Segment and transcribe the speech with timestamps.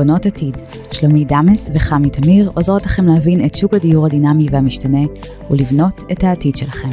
[0.00, 0.56] בונות עתיד.
[0.92, 4.98] שלומי דמס וחמי תמיר עוזרות לכם להבין את שוק הדיור הדינמי והמשתנה
[5.50, 6.88] ולבנות את העתיד שלכם.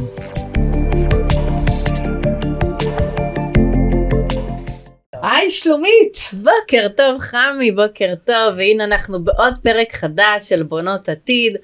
[5.13, 6.17] היי שלומית!
[6.33, 11.55] בוקר טוב חמי, בוקר טוב, והנה אנחנו בעוד פרק חדש של בונות עתיד,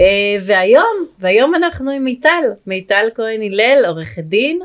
[0.00, 4.60] אה, והיום, והיום אנחנו עם מיטל, מיטל כהן הלל, עורכת דין,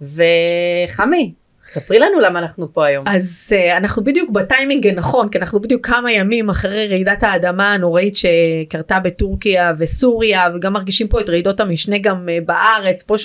[0.00, 1.32] וחמי,
[1.70, 3.04] ספרי לנו למה אנחנו פה היום.
[3.08, 8.14] אז uh, אנחנו בדיוק בטיימינג הנכון, כי אנחנו בדיוק כמה ימים אחרי רעידת האדמה הנוראית
[8.16, 13.22] שקרתה בטורקיה וסוריה, וגם מרגישים פה את רעידות המשנה גם uh, בארץ, פה 3.3.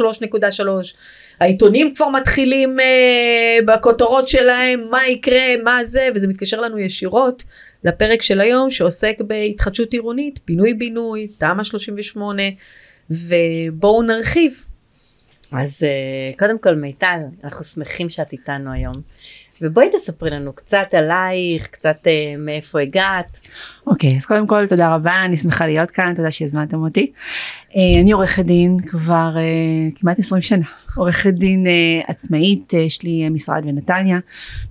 [1.39, 7.43] העיתונים כבר מתחילים uh, בכותרות שלהם, מה יקרה, מה זה, וזה מתקשר לנו ישירות
[7.83, 12.43] לפרק של היום שעוסק בהתחדשות עירונית, פינוי בינוי, תמ"א 38,
[13.09, 14.65] ובואו נרחיב.
[15.59, 18.95] אז uh, קודם כל מיטל, אנחנו שמחים שאת איתנו היום,
[19.61, 23.39] ובואי תספרי לנו קצת עלייך, קצת uh, מאיפה הגעת.
[23.87, 27.11] אוקיי, okay, אז קודם כל תודה רבה, אני שמחה להיות כאן, תודה שהזמנתם אותי.
[27.69, 30.65] Uh, אני עורכת דין כבר uh, כמעט 20 שנה,
[30.97, 34.19] עורכת דין uh, עצמאית, יש לי משרד בנתניה,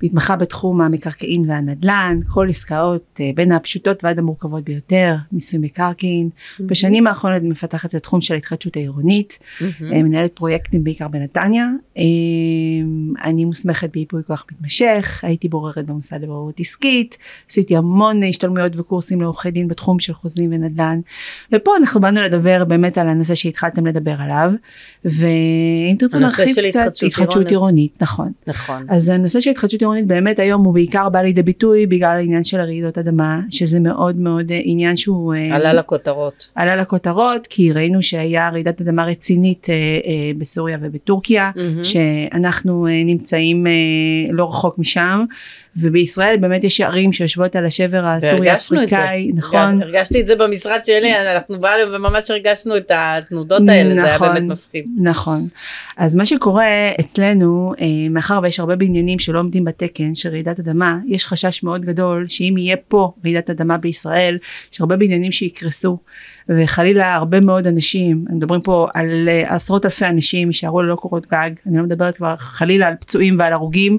[0.02, 6.28] מתמחה בתחום המקרקעין והנדל"ן, כל עסקאות בין הפשוטות ועד המורכבות ביותר, מיסוי מקרקעין.
[6.28, 6.62] Mm-hmm.
[6.62, 9.84] בשנים האחרונות אני מפתחת את התחום של ההתחדשות העירונית, mm-hmm.
[9.94, 11.66] מנהלת פרויקטים בעיקר בנתניה.
[13.24, 17.18] אני מוסמכת בייפוי כוח מתמשך, הייתי בוררת במוסד לבוררות עסקית,
[17.50, 21.00] עשיתי המון השתלמויות וקורסים לעורכי דין בתחום של חוזים ונדל"ן,
[21.52, 24.50] ופה אנחנו באנו לדבר באמת על הנושא שהתחלתם לדבר עליו,
[25.04, 28.32] ואם תרצו להרחיב קצת, התחדשות, התחדשות עירונית, נכון.
[28.46, 28.86] נכון.
[28.88, 32.60] אז הנושא של התחדשות עירונית באמת היום הוא בעיקר בא לידי ביטוי בגלל העניין של
[32.60, 35.34] הרעידות אדמה, שזה מאוד מאוד אה, עניין שהוא...
[35.34, 36.48] אה, עלה לכותרות.
[36.54, 39.74] עלה לכותרות, כי ראינו שהיה רעידת אדמה רצינית אה,
[40.38, 41.84] בסוריה ובטורקיה, mm-hmm.
[41.84, 43.66] שאנחנו נמצאים
[44.30, 45.24] לא רחוק משם.
[45.76, 49.82] ובישראל באמת יש ערים שיושבות על השבר הסורי אפריקאי נכון.
[49.82, 54.14] הרגשתי את זה במשרד שלי אנחנו באנו וממש הרגשנו את התנודות האלה נכון, זה היה
[54.14, 54.86] נכון, באמת מפחיד.
[54.96, 55.48] נכון.
[55.96, 60.98] אז מה שקורה אצלנו אה, מאחר ויש הרבה בניינים שלא עומדים בתקן של רעידת אדמה
[61.08, 64.38] יש חשש מאוד גדול שאם יהיה פה רעידת אדמה בישראל
[64.72, 65.98] יש הרבה בניינים שיקרסו
[66.48, 71.50] וחלילה הרבה מאוד אנשים, מדברים פה על אה, עשרות אלפי אנשים יישארו ללא קורות גג,
[71.66, 73.98] אני לא מדברת כבר חלילה על פצועים ועל הרוגים,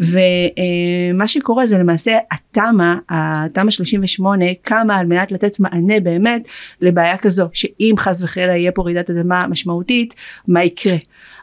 [0.00, 6.48] ומה שקורה זה למעשה התמ"א, התמ"א 38 קמה על מנת לתת מענה באמת
[6.80, 10.14] לבעיה כזו, שאם חס וחלילה יהיה פה רעידת אדמה משמעותית,
[10.48, 10.96] מה יקרה.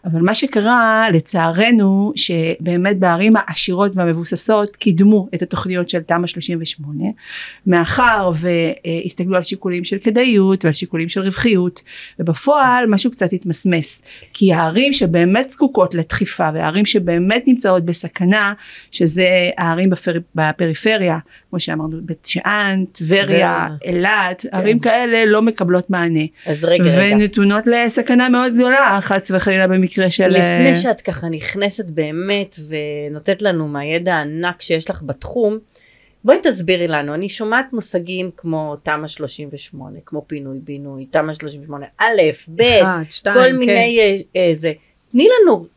[0.06, 7.04] אבל מה שקרה לצערנו שבאמת בערים העשירות והמבוססות קידמו את התוכניות של תמ"א 38
[7.68, 11.82] מאחר והסתכלו על שיקולים של כדאיות ועל שיקולים של רווחיות
[12.20, 14.02] ובפועל משהו קצת התמסמס
[14.34, 18.54] כי הערים שבאמת זקוקות לדחיפה והערים שבאמת נמצאות בסכנה
[18.92, 20.14] שזה הערים בפר...
[20.36, 21.18] בפריפריה
[21.50, 24.58] כמו שאמרנו בית שאן, טבריה, אילת, כן.
[24.58, 26.26] ערים כאלה לא מקבלות מענה.
[26.46, 27.16] אז רגע רגע.
[27.16, 30.28] ונתונות לסכנה מאוד גדולה חס וחלילה במקרה של...
[30.28, 35.58] לפני אה, שאת ככה נכנסת באמת ונותנת לנו מהידע הענק שיש לך בתחום,
[36.24, 42.06] בואי תסבירי לנו, אני שומעת מושגים כמו תמ"א 38, כמו פינוי בינוי, תמ"א 38, א',
[42.56, 42.64] ב',
[43.24, 43.56] כל כן.
[43.56, 44.78] מיני איזה, אה, אה,
[45.12, 45.77] תני לנו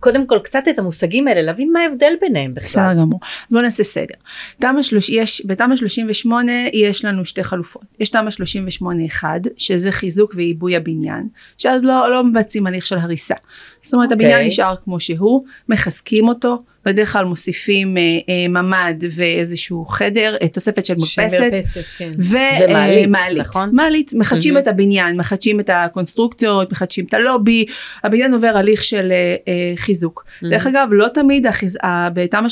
[0.00, 2.82] קודם כל קצת את המושגים האלה, להבין מה ההבדל ביניהם בכלל.
[2.82, 3.20] בסדר גמור.
[3.22, 4.14] אז בואו נעשה סדר.
[4.58, 7.84] תמ"א יש, בתמ"א 38 יש לנו שתי חלופות.
[8.00, 13.34] יש תמ"א 38 אחד, שזה חיזוק ועיבוי הבניין, שאז לא, לא מבצעים הליך של הריסה.
[13.82, 14.14] זאת אומרת okay.
[14.14, 14.48] הבניין אוקיי.
[14.48, 20.86] נשאר כמו שהוא, מחזקים אותו, בדרך כלל מוסיפים אה, אה, ממ"ד ואיזשהו חדר, אה, תוספת
[20.86, 21.50] של מרפסת,
[21.98, 22.12] כן.
[22.18, 23.70] ומעלית, אה, נכון?
[23.72, 24.60] מעלית, מחדשים mm-hmm.
[24.60, 27.64] את הבניין, מחדשים את הקונסטרוקציות, מחדשים את הלובי,
[28.04, 30.24] הבניין עובר הליך של אה, אה, חיזוק.
[30.26, 30.48] Mm-hmm.
[30.50, 31.78] דרך אגב, לא תמיד החיז...
[31.84, 32.48] אה, בתמ"א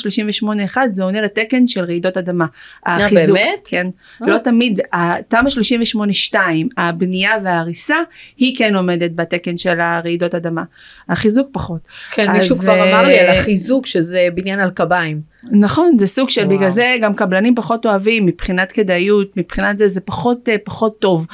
[0.75, 2.47] 38-1 זה עונה לתקן של רעידות אדמה.
[2.87, 3.61] אה, החיזוק, באמת?
[3.65, 3.87] כן.
[4.23, 4.27] אה.
[4.27, 4.81] לא תמיד,
[5.29, 5.49] תמ"א
[6.33, 6.37] 38-2,
[6.77, 7.97] הבנייה וההריסה,
[8.37, 10.63] היא כן עומדת בתקן של הרעידות אדמה.
[11.09, 11.81] החיזוק פחות.
[12.11, 15.21] כן, מישהו כבר אמר לי על החיזוק שזה בניין על קביים.
[15.51, 16.57] נכון זה סוג של וואו.
[16.57, 21.27] בגלל זה גם קבלנים פחות אוהבים מבחינת כדאיות מבחינת זה זה פחות אה, פחות טוב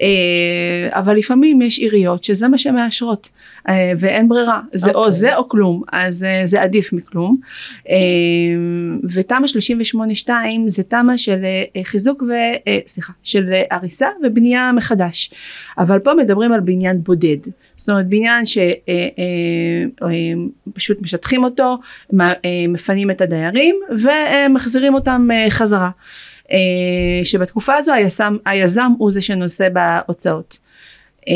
[0.00, 3.28] אה, אבל לפעמים יש עיריות שזה מה שמאשרות
[3.98, 5.02] ואין ברירה זה אוקיי.
[5.02, 7.36] או זה או כלום אז זה עדיף מכלום
[9.14, 9.46] ותמ"א
[10.26, 10.30] 38-2
[10.66, 11.44] זה תמ"א של
[11.82, 15.30] חיזוק וסליחה של הריסה ובנייה מחדש
[15.78, 17.36] אבל פה מדברים על בניין בודד
[17.76, 18.44] זאת אומרת בניין
[20.66, 21.78] שפשוט משטחים אותו
[22.68, 25.90] מפנים את הדיירים ומחזירים אותם אה, חזרה.
[26.52, 30.58] אה, שבתקופה הזו היזם, היזם הוא זה שנושא בהוצאות.
[31.28, 31.34] אה,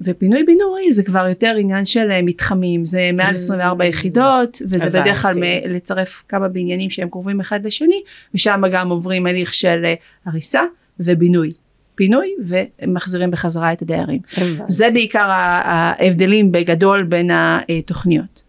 [0.00, 3.38] ופינוי בינוי זה כבר יותר עניין של אה, מתחמים זה מעל Mm.
[3.38, 5.68] 24 יחידות וזה בדרך כלל הבנתי.
[5.68, 8.02] לצרף כמה בניינים שהם קרובים אחד לשני
[8.34, 9.94] ושם גם עוברים הליך של אה,
[10.26, 10.62] הריסה
[11.00, 11.52] ובינוי.
[11.94, 14.20] פינוי ומחזירים בחזרה את הדיירים.
[14.68, 18.42] זה בעיקר ההבדלים בגדול בין התוכניות.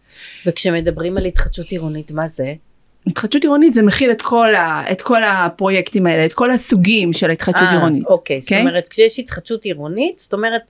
[0.45, 2.53] וכשמדברים על התחדשות עירונית, מה זה?
[3.07, 7.31] התחדשות עירונית זה מכיל את כל, ה, את כל הפרויקטים האלה, את כל הסוגים של
[7.31, 8.05] התחדשות אה, עירונית.
[8.07, 8.59] אוקיי, זאת כן?
[8.59, 10.61] אומרת, כשיש התחדשות עירונית, זאת אומרת,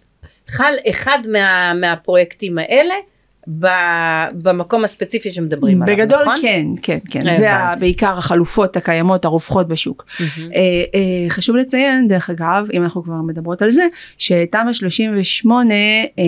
[0.48, 2.96] חל אחד מה, מהפרויקטים האלה
[3.48, 6.36] במקום הספציפי שמדברים עליו, בגדול נכון?
[6.42, 7.34] כן, כן, כן.
[7.34, 10.06] זה ה- בעיקר החלופות הקיימות הרווחות בשוק.
[10.22, 13.84] אה, אה, חשוב לציין דרך אגב, אם אנחנו כבר מדברות על זה,
[14.18, 16.24] שתמ"א 38 אה,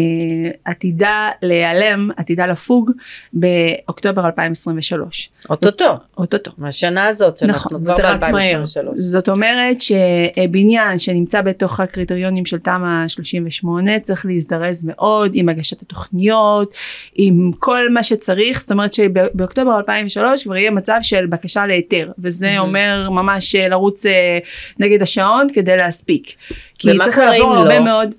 [0.66, 2.92] עתידה להיעלם, עתידה לפוג
[3.34, 5.30] באוקטובר 2023.
[5.50, 6.52] אוטוטו, אוטוטו.
[6.58, 8.64] מהשנה הזאת, שאנחנו נכון, כבר זה רץ מהר.
[8.64, 8.90] ב-2023.
[8.96, 16.74] זאת אומרת שבניין שנמצא בתוך הקריטריונים של תמ"א 38 צריך להזדרז מאוד עם הגשת התוכניות,
[17.16, 22.56] עם כל מה שצריך, זאת אומרת שבאוקטובר 2003 כבר יהיה מצב של בקשה להיתר, וזה
[22.56, 22.60] Mhm.
[22.60, 24.38] אומר ממש אה, לרוץ אה,
[24.80, 26.34] נגד השעון כדי להספיק.
[26.78, 27.86] כי צריך לעבור הרבה לא?
[27.86, 28.10] מאוד.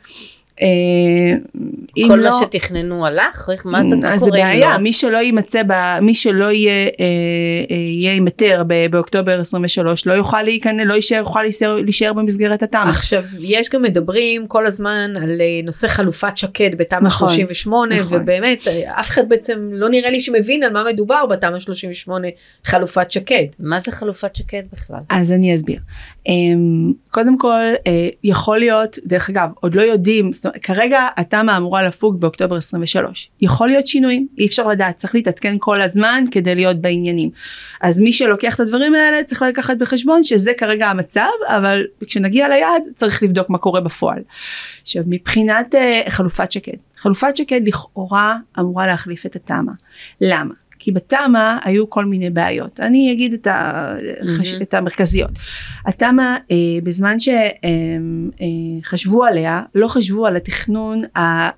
[0.63, 0.67] אה,
[2.09, 3.49] כל לא, מה שתכננו הלך?
[3.53, 4.77] איך- מה זה אז קורה זה אם בעיה, לא?
[4.77, 7.05] מי שלא יימצא, ב- מי שלא יהיה, אה,
[7.71, 12.13] אה, יהיה עם היתר ב- באוקטובר 23 לא יוכל להיכנס, לא יישאר, יוכל להישאר, להישאר
[12.13, 12.89] במסגרת התמ"א.
[12.89, 18.19] עכשיו יש גם מדברים כל הזמן על אה, נושא חלופת שקד בתמ"א נכון, 38 נכון.
[18.23, 22.29] ובאמת אה, אף אחד בעצם לא נראה לי שמבין על מה מדובר בתמ"א 38
[22.65, 23.45] חלופת שקד.
[23.59, 24.99] מה זה חלופת שקד בכלל?
[25.11, 25.79] אז אני אסביר.
[26.29, 30.31] אמ, קודם כל, אה, יכול להיות, דרך אגב, עוד לא יודעים,
[30.63, 33.31] כרגע התמ"א אמורה לפוג באוקטובר 23.
[33.41, 37.31] יכול להיות שינויים, אי אפשר לדעת, צריך להתעדכן כל הזמן כדי להיות בעניינים.
[37.81, 42.83] אז מי שלוקח את הדברים האלה צריך לקחת בחשבון שזה כרגע המצב, אבל כשנגיע ליעד
[42.95, 44.23] צריך לבדוק מה קורה בפועל.
[44.83, 49.73] עכשיו, מבחינת אה, חלופת שקד, חלופת שקד לכאורה אמורה להחליף את התמ"א.
[50.21, 50.55] למה?
[50.85, 52.81] כי בתמ"א היו כל מיני בעיות.
[52.81, 53.95] אני אגיד את, ה...
[54.23, 54.63] מהמם.
[54.63, 55.31] את המרכזיות.
[55.87, 57.17] התמ"א אה, בזמן
[58.83, 60.99] שחשבו עליה לא חשבו על התכנון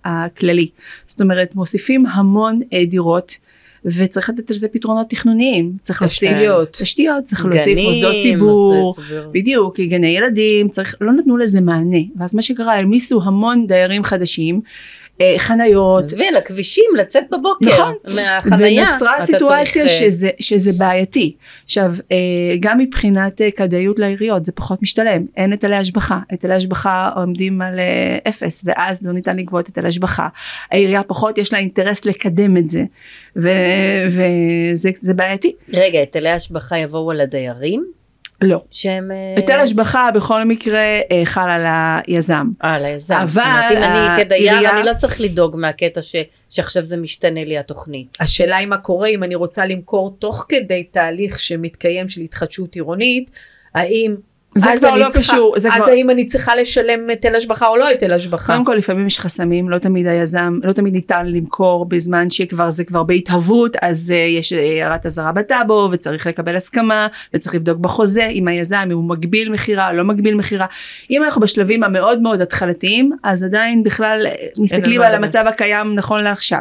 [0.04, 0.68] הכללי
[1.06, 3.36] זאת אומרת מוסיפים המון אה, דירות
[3.84, 6.70] וצריך לתת לזה פתרונות תכנוניים צריך להוסיף תשתיות.
[6.70, 9.32] תשתיות צריך להוסיף גנים, מוסדות ציבור מוסדות.
[9.32, 14.56] בדיוק גני ילדים צריך לא נתנו לזה מענה ואז מה שקרה העמיסו המון דיירים חדשים
[14.56, 14.60] אה,
[15.38, 17.66] חניות עזבי, על הכבישים, לצאת בבוקר.
[17.66, 17.94] נכון.
[18.14, 18.88] מהחנייה.
[18.90, 21.36] ונוצרה סיטואציה צריך, אה, שזה, שזה בעייתי.
[21.64, 22.16] עכשיו, אה,
[22.60, 27.78] גם מבחינת אה, כדאיות לעיריות זה פחות משתלם, אין היטלי השבחה, היטלי השבחה עומדים על
[27.78, 30.28] אה, אפס ואז לא ניתן לגבות היטל השבחה.
[30.70, 32.82] העירייה פחות יש לה אינטרס לקדם את זה
[33.36, 33.50] ו-
[34.06, 35.52] וזה זה בעייתי.
[35.72, 37.96] רגע, היטלי השבחה יבואו על הדיירים?
[38.40, 38.62] לא.
[38.70, 39.10] שהם...
[39.10, 41.64] אה, היטל השבחה בכל מקרה אה, חל על
[42.06, 42.46] היזם.
[42.64, 43.14] אה, על היזם.
[43.14, 46.16] אבל אם אני כדייר, אני לא צריך לדאוג מהקטע ש-
[46.50, 48.16] שעכשיו זה משתנה לי התוכנית.
[48.20, 53.30] השאלה היא מה קורה אם אני רוצה למכור תוך כדי תהליך שמתקיים של התחדשות עירונית,
[53.74, 54.14] האם
[54.56, 55.84] זה כבר אני לא צריכה- קשור, זה אז כבר...
[55.90, 58.52] האם אני צריכה לשלם היטל השבחה או לא היטל השבחה?
[58.52, 62.84] קודם כל לפעמים יש חסמים לא תמיד היזם לא תמיד ניתן למכור בזמן שכבר זה
[62.84, 68.26] כבר בהתהוות אז uh, יש אה, הערת אזהרה בטאבו וצריך לקבל הסכמה וצריך לבדוק בחוזה
[68.30, 70.66] עם היזם אם הוא מגביל מכירה לא מגביל מכירה
[71.10, 75.14] אם אנחנו בשלבים המאוד מאוד התחלתיים אז עדיין בכלל אה, מסתכלים על.
[75.14, 76.60] המצב הקיים נכון לעכשיו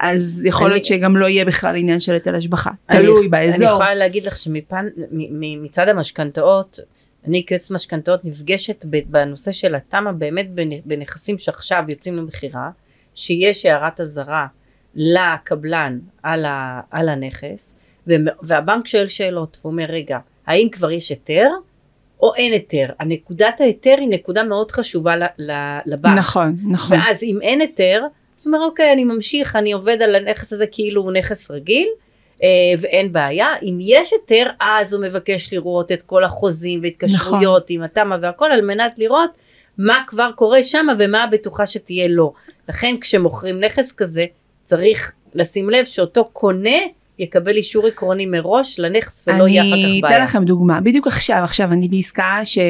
[0.00, 3.28] אז יכול אני- להיות שגם לא יהיה בכלל עניין של היטל השבחה אני- תלוי אני
[3.28, 6.78] באזור יכולה להגיד לך שמפן, מ- מ- מצד המשכנתאות,
[7.26, 12.70] אני כיועץ משכנתאות נפגשת בנושא של התמ"א באמת בנ- בנכסים שעכשיו יוצאים למכירה,
[13.14, 14.46] שיש הערת אזהרה
[14.94, 17.76] לקבלן על, ה, על הנכס,
[18.42, 21.48] והבנק שואל שאלות, הוא אומר רגע, האם כבר יש היתר
[22.20, 22.86] או אין היתר?
[22.98, 25.14] הנקודת ההיתר היא נקודה מאוד חשובה
[25.86, 26.18] לבנק.
[26.18, 28.02] נכון נכון ואז אם אין היתר,
[28.38, 31.88] אז הוא אומר אוקיי אני ממשיך אני עובד על הנכס הזה כאילו הוא נכס רגיל
[32.78, 33.48] ואין בעיה.
[33.62, 38.60] אם יש היתר אז הוא מבקש לראות את כל החוזים והתקשרויות עם התמ"א והכל על
[38.60, 39.30] מנת לראות
[39.78, 42.32] מה כבר קורה שם ומה הבטוחה שתהיה לו.
[42.68, 44.24] לכן כשמוכרים נכס כזה
[44.62, 46.78] צריך לשים לב שאותו קונה
[47.22, 50.24] יקבל אישור עקרוני מראש לנכס ולא יהיה אחר אני כך אתן בעיה.
[50.24, 52.64] לכם דוגמה בדיוק עכשיו עכשיו אני בעסקה ש, אה,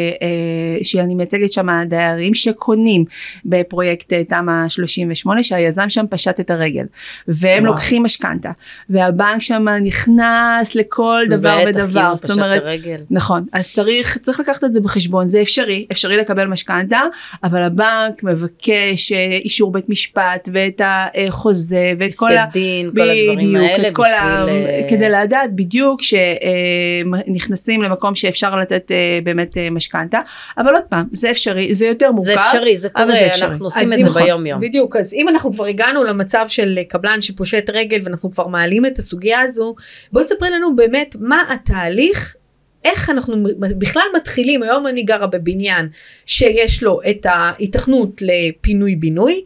[0.83, 3.05] שאני מייצגת שם דיירים שקונים
[3.45, 6.85] בפרויקט אה, תמ"א 38 שהיזם שם פשט את הרגל
[7.29, 7.73] והם וואו.
[7.75, 8.51] לוקחים משכנתה
[8.91, 12.97] והבנק שם נכנס לכל דבר בטח, ודבר כאילו זאת אומרת הרגל.
[13.11, 17.01] נכון אז צריך צריך לקחת את זה בחשבון זה אפשרי אפשרי לקבל משכנתה
[17.45, 22.47] אבל הבנק מבקש אה, אישור בית משפט ואת החוזה ואת כל ה...
[22.47, 24.07] פסקי דין, כל הדברים בדיוק, האלה את כל
[24.45, 30.21] בשביל אה, כדי לדעת בדיוק שנכנסים למקום שאפשר לתת אה, באמת אה, משכנתה,
[30.59, 32.33] אבל עוד פעם, זה אפשרי, זה יותר מורכב.
[32.33, 33.49] זה אפשרי, זה קורה, זה אפשרי.
[33.49, 34.61] אנחנו עושים את זה ביום יום.
[34.61, 38.99] בדיוק, אז אם אנחנו כבר הגענו למצב של קבלן שפושט רגל ואנחנו כבר מעלים את
[38.99, 39.75] הסוגיה הזו,
[40.13, 42.37] בואי תספרי לנו באמת מה התהליך,
[42.85, 45.89] איך אנחנו בכלל מתחילים, היום אני גרה בבניין
[46.27, 49.45] שיש לו את ההיתכנות לפינוי בינוי,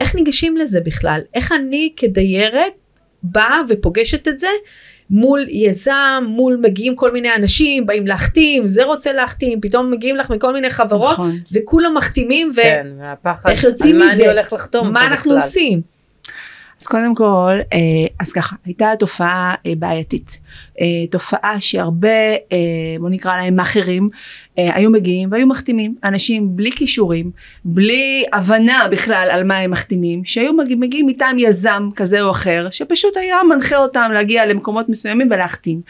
[0.00, 1.20] איך ניגשים לזה בכלל?
[1.34, 2.72] איך אני כדיירת
[3.22, 4.48] באה ופוגשת את זה?
[5.10, 10.30] מול יזם, מול מגיעים כל מיני אנשים, באים להחתים, זה רוצה להחתים, פתאום מגיעים לך
[10.30, 11.38] מכל מיני חברות, נכון.
[11.52, 12.62] וכולם מחתימים, ו...
[12.62, 14.22] כן, והפחד, איך יוצאים על מה מזה?
[14.22, 15.46] אני הולך לחתום מה אנחנו בכלל.
[15.46, 15.80] עושים?
[16.80, 17.78] אז קודם כל, אה,
[18.20, 20.40] אז ככה, הייתה תופעה אה, בעייתית.
[20.80, 22.08] אה, תופעה שהרבה,
[23.00, 24.08] בוא נקרא להם מאכערים,
[24.72, 25.94] היו מגיעים והיו מחתימים.
[26.04, 27.30] אנשים בלי כישורים,
[27.64, 32.68] בלי הבנה בכלל על מה הם מחתימים, שהיו מגיע, מגיעים מטעם יזם כזה או אחר,
[32.70, 35.80] שפשוט היה מנחה אותם להגיע למקומות מסוימים ולהחתים.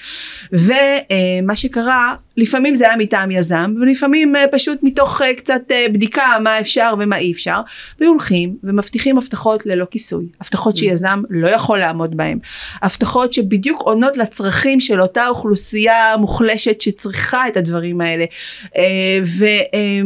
[0.53, 6.37] ומה שקרה, לפעמים זה היה מטעם יזם, ולפעמים אה, פשוט מתוך אה, קצת אה, בדיקה
[6.43, 7.61] מה אפשר ומה אי אפשר,
[8.01, 12.39] והיו הולכים ומבטיחים הבטחות ללא כיסוי, הבטחות שיזם לא יכול לעמוד בהן,
[12.83, 18.60] הבטחות שבדיוק עונות לצרכים של אותה אוכלוסייה מוחלשת שצריכה את הדברים האלה, אה,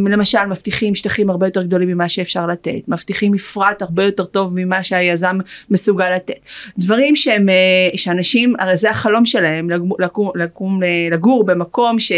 [0.04, 4.82] ולמשל מבטיחים שטחים הרבה יותר גדולים ממה שאפשר לתת, מבטיחים מפרט הרבה יותר טוב ממה
[4.82, 5.38] שהיזם
[5.70, 6.34] מסוגל לתת,
[6.78, 7.54] דברים שהם, אה,
[7.96, 12.12] שאנשים, הרי זה החלום שלהם, לקום, לקום, אה, לגור במקום ש,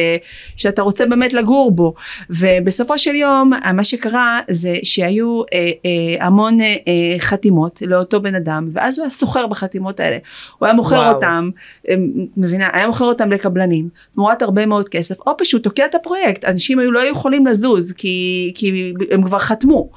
[0.56, 1.94] שאתה רוצה באמת לגור בו,
[2.30, 8.34] ובסופו של יום מה שקרה זה שהיו אה, אה, המון אה, אה, חתימות לאותו בן
[8.34, 10.18] אדם, ואז הוא היה סוחר בחתימות האלה,
[10.58, 11.14] הוא היה מוכר וואו.
[11.14, 11.48] אותם,
[11.88, 11.94] אה,
[12.36, 16.78] מבינה, היה מוכר אותם לקבלנים, תמורת הרבה מאוד כסף, או פשוט תוקע את הפרויקט, אנשים
[16.78, 19.90] היו לא היו יכולים לזוז כי, כי הם כבר חתמו.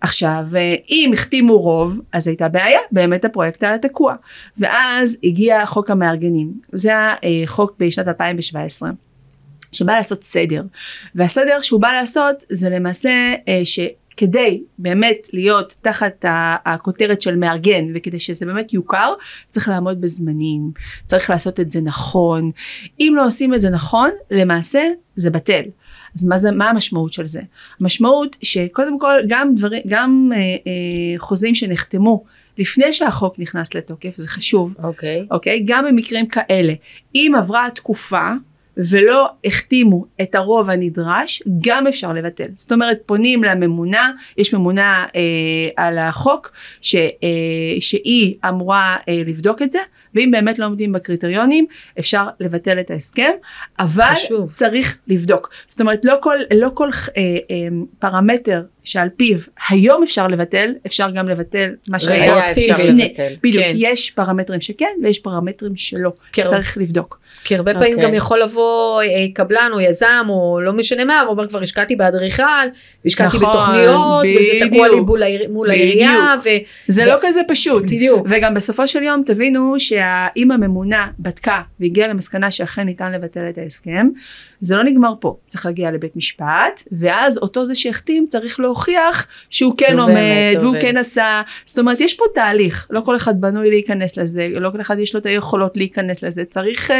[0.00, 0.46] עכשיו
[0.90, 4.14] אם החתימו רוב אז הייתה בעיה באמת הפרויקט היה תקוע
[4.58, 8.90] ואז הגיע חוק המארגנים זה היה אה, בשנת 2017
[9.72, 10.62] שבא לעשות סדר
[11.14, 13.62] והסדר שהוא בא לעשות זה למעשה אה.
[14.16, 16.24] כדי באמת להיות תחת
[16.64, 19.14] הכותרת של מארגן וכדי שזה באמת יוכר
[19.48, 20.70] צריך לעמוד בזמנים
[21.06, 22.50] צריך לעשות את זה נכון
[23.00, 24.82] אם לא עושים את זה נכון למעשה
[25.16, 25.62] זה בטל
[26.16, 27.40] אז מה, זה, מה המשמעות של זה?
[27.80, 32.24] המשמעות שקודם כל גם, דברים, גם אה, אה, חוזים שנחתמו
[32.58, 35.26] לפני שהחוק נכנס לתוקף, זה חשוב, אוקיי.
[35.30, 35.62] אוקיי?
[35.66, 36.72] גם במקרים כאלה,
[37.14, 38.30] אם עברה התקופה
[38.76, 42.48] ולא החתימו את הרוב הנדרש, גם אפשר לבטל.
[42.56, 45.20] זאת אומרת, פונים לממונה, יש ממונה אה,
[45.76, 47.10] על החוק, ש, אה,
[47.80, 49.78] שהיא אמורה אה, לבדוק את זה,
[50.14, 51.66] ואם באמת לא עומדים בקריטריונים,
[51.98, 53.30] אפשר לבטל את ההסכם,
[53.78, 54.50] אבל חשוב.
[54.52, 55.50] צריך לבדוק.
[55.66, 57.56] זאת אומרת, לא כל, לא כל אה, אה,
[57.98, 59.38] פרמטר שעל פיו
[59.68, 63.14] היום אפשר לבטל, אפשר גם לבטל מה שהיה היה אפשר לפני.
[63.42, 63.72] בדיוק, כן.
[63.76, 66.44] יש פרמטרים שכן ויש פרמטרים שלא, כן.
[66.46, 67.18] צריך לבדוק.
[67.44, 68.08] כי הרבה פעמים אוקיי.
[68.08, 71.96] גם יכול לבוא אה, קבלן או יזם או לא משנה מה, הוא אומר כבר השקעתי
[71.96, 72.42] באדריכל,
[73.04, 75.06] והשקעתי נכון, בתוכניות, וזה תקוע לי בדיוק.
[75.08, 75.82] מול העיר- מול בדיוק.
[75.86, 76.34] העירייה,
[76.88, 77.82] זה ו- לא כזה פשוט.
[77.82, 78.26] בדיוק.
[78.30, 84.08] וגם בסופו של יום תבינו שאם הממונה בדקה והגיעה למסקנה שאכן ניתן לבטל את ההסכם,
[84.60, 89.74] זה לא נגמר פה, צריך להגיע לבית משפט, ואז אותו זה שהחתים צריך להוכיח שהוא
[89.76, 90.76] כן עומד, באמת והוא.
[90.80, 94.80] כן עשה, זאת אומרת יש פה תהליך, לא כל אחד בנוי להיכנס לזה, לא כל
[94.80, 96.94] אחד יש לו את היכולות להיכנס לזה, צריך uh,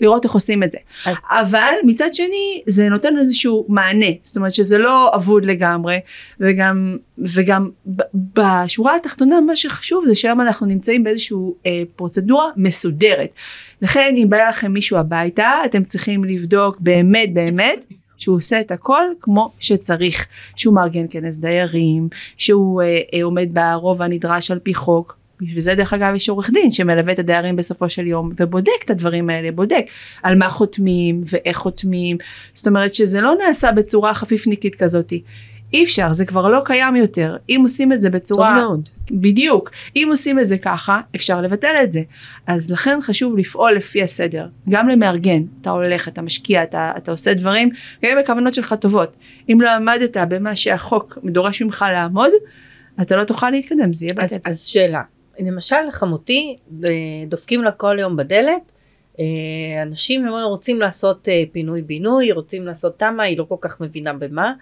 [0.00, 0.78] לראות איך עושים את זה.
[1.06, 6.00] אז- אבל מצד שני זה נותן איזשהו מענה, זאת אומרת שזה לא אבוד לגמרי,
[6.40, 6.96] וגם,
[7.36, 7.70] וגם
[8.34, 13.34] בשורה התחתונה מה שחשוב זה שהיום אנחנו נמצאים באיזושהי אה, פרוצדורה מסודרת.
[13.82, 17.84] לכן אם בא לכם מישהו הביתה אתם צריכים לבדוק באמת באמת
[18.16, 24.02] שהוא עושה את הכל כמו שצריך, שהוא מארגן כנס דיירים, שהוא אה, אה, עומד ברוב
[24.02, 25.16] הנדרש על פי חוק.
[25.54, 29.30] וזה דרך אגב יש עורך דין שמלווה את הדיירים בסופו של יום ובודק את הדברים
[29.30, 29.84] האלה, בודק
[30.22, 32.16] על מה חותמים ואיך חותמים,
[32.54, 35.22] זאת אומרת שזה לא נעשה בצורה חפיפניקית כזאתי.
[35.72, 37.36] אי אפשר, זה כבר לא קיים יותר.
[37.48, 38.56] אם עושים את זה טוב בצורה...
[38.56, 38.88] מאוד.
[39.10, 39.70] בדיוק.
[39.96, 42.02] אם עושים את זה ככה, אפשר לבטל את זה.
[42.46, 44.46] אז לכן חשוב לפעול לפי הסדר.
[44.68, 47.70] גם למארגן, אתה הולך, אתה משקיע, אתה, אתה עושה דברים,
[48.04, 49.16] גם אם הכוונות שלך טובות.
[49.52, 52.30] אם לא עמדת במה שהחוק דורש ממך לעמוד,
[53.02, 54.50] אתה לא תוכל להתקדם, זה יהיה אז, בטל.
[54.50, 55.02] אז שאלה,
[55.40, 56.90] למשל חמותי אה,
[57.26, 58.72] דופקים לה כל יום בדלת,
[59.20, 63.80] אה, אנשים הם רוצים לעשות אה, פינוי בינוי, רוצים לעשות תמה, היא לא כל כך
[63.80, 64.52] מבינה במה.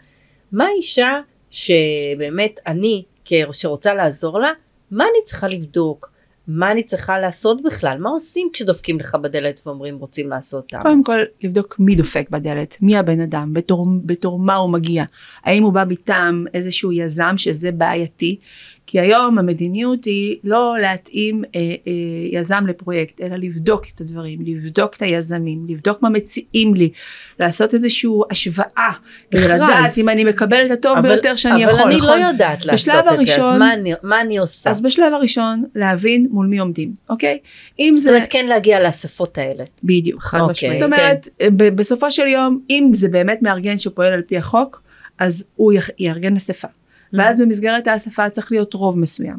[0.52, 3.02] מה אישה שבאמת אני
[3.52, 4.52] שרוצה לעזור לה,
[4.90, 6.10] מה אני צריכה לבדוק?
[6.48, 7.98] מה אני צריכה לעשות בכלל?
[8.00, 10.80] מה עושים כשדופקים לך בדלת ואומרים רוצים לעשות תמה?
[10.80, 15.04] קודם כל לבדוק מי דופק בדלת, מי הבן אדם, בתור, בתור מה הוא מגיע,
[15.44, 18.36] האם הוא בא מטעם איזשהו יזם שזה בעייתי,
[18.90, 21.92] כי היום המדיניות היא לא להתאים אה, אה,
[22.32, 26.90] יזם לפרויקט, אלא לבדוק את הדברים, לבדוק את היזמים, לבדוק מה מציעים לי,
[27.40, 28.90] לעשות איזושהי השוואה,
[29.30, 29.40] כדי.
[29.48, 32.20] לדעת אם אני מקבל את הטוב אבל- ביותר שאני יכול, אבל אני נכון?
[32.20, 34.70] לא יודעת לעשות בשלב את זה, אז הראשון- מה אני- מה אני עושה?
[34.70, 37.38] אז בשלב הראשון להבין מול מי עומדים, אוקיי?
[37.78, 39.64] אם זאת זה, אומרת כן להגיע לאספות האלה.
[39.84, 40.22] בדיוק.
[40.22, 40.52] חד אוקיי.
[40.52, 40.72] משמעית.
[40.72, 44.82] זאת אומרת, ב- בסופו של יום, אם זה באמת מארגן שפועל על פי החוק,
[45.18, 46.68] אז הוא יארגן אספה.
[47.12, 49.36] ואז במסגרת האספה צריך להיות רוב מסוים.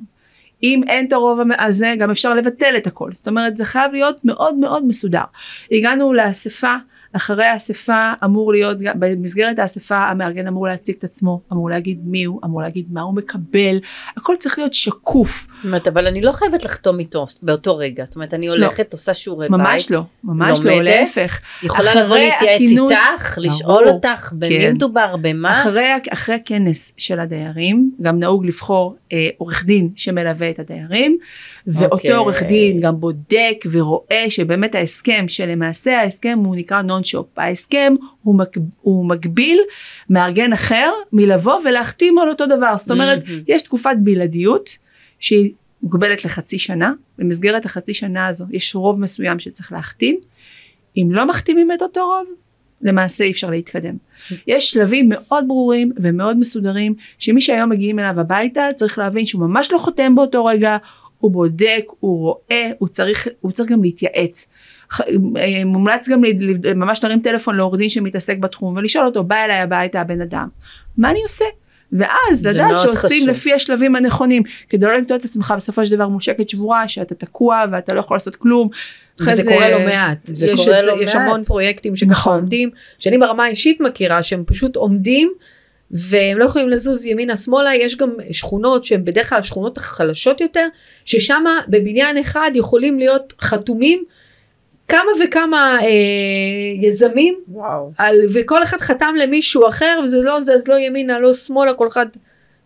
[0.63, 3.13] אם אין את הרוב הזה, גם אפשר לבטל את הכל.
[3.13, 5.23] זאת אומרת, זה חייב להיות מאוד מאוד מסודר.
[5.71, 6.75] הגענו לאספה,
[7.13, 12.39] אחרי האספה אמור להיות, במסגרת האספה המארגן אמור להציג את עצמו, אמור להגיד מי הוא,
[12.45, 13.79] אמור להגיד מה הוא מקבל,
[14.17, 15.47] הכל צריך להיות שקוף.
[15.55, 18.03] זאת אומרת, אבל אני לא חייבת לחתום איתו באותו רגע.
[18.05, 19.59] זאת אומרת, אני הולכת, עושה שיעורי בית.
[19.59, 20.81] ממש לא, ממש לא.
[20.81, 21.39] להפך.
[21.63, 24.73] יכולה אחרי לבוא להתייעץ הכינוס- איתך, לשאול ברור, אותך במי כן.
[24.75, 25.51] מדובר, במה.
[25.61, 31.17] אחרי, אחרי הכנס של הדיירים, גם נהוג לבחור אה, עורך דין שמלווה את הדיירים,
[31.67, 32.11] ואותו אוקיי.
[32.11, 37.93] עורך דין גם בודק ורואה שבאמת ההסכם, שלמעשה ההסכם הוא נקרא נון שופ, ההסכם
[38.23, 39.59] הוא, מק, הוא מגביל
[40.09, 43.43] מארגן אחר מלבוא ולהחתים על אותו דבר, זאת אומרת, מהמם.
[43.47, 44.77] יש תקופת בלעדיות
[45.19, 45.51] שהיא
[45.83, 50.19] מוגבלת לחצי שנה, במסגרת החצי שנה הזו יש רוב מסוים שצריך להחתים,
[50.97, 52.27] אם לא מחתימים את אותו רוב,
[52.81, 53.95] למעשה אי אפשר להתקדם.
[54.47, 59.71] יש שלבים מאוד ברורים ומאוד מסודרים, שמי שהיום מגיעים אליו הביתה צריך להבין שהוא ממש
[59.71, 60.77] לא חותם באותו רגע,
[61.21, 64.47] הוא בודק, הוא רואה, הוא צריך, הוא צריך גם להתייעץ.
[64.99, 66.21] אה, מומלץ גם
[66.75, 70.47] ממש להרים טלפון לעורך דין שמתעסק בתחום ולשאול אותו, בא אליי הביתה הבן אדם,
[70.97, 71.45] מה אני עושה?
[71.91, 73.29] ואז זה לדעת שעושים חשוב.
[73.29, 77.15] לפי השלבים הנכונים, כדי לא למצוא את עצמך בסופו של דבר מול שקט שבורה, שאתה
[77.15, 78.69] תקוע ואתה לא יכול לעשות כלום.
[79.21, 81.23] אחרי זה קורה לא מעט, זה יש, קורה את זה, לא יש מעט.
[81.25, 82.35] המון פרויקטים שככה נכון.
[82.35, 85.33] עומדים, שאני ברמה האישית מכירה שהם פשוט עומדים
[85.93, 90.67] והם לא יכולים לזוז ימינה שמאלה, יש גם שכונות שהן בדרך כלל השכונות החלשות יותר,
[91.05, 94.03] ששם בבניין אחד יכולים להיות חתומים
[94.87, 95.87] כמה וכמה אה,
[96.81, 97.91] יזמים, וואו.
[97.97, 102.05] על, וכל אחד חתם למישהו אחר וזה לא זז לא ימינה לא שמאלה, כל אחד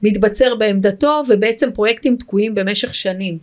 [0.01, 3.37] מתבצר בעמדתו ובעצם פרויקטים תקועים במשך שנים.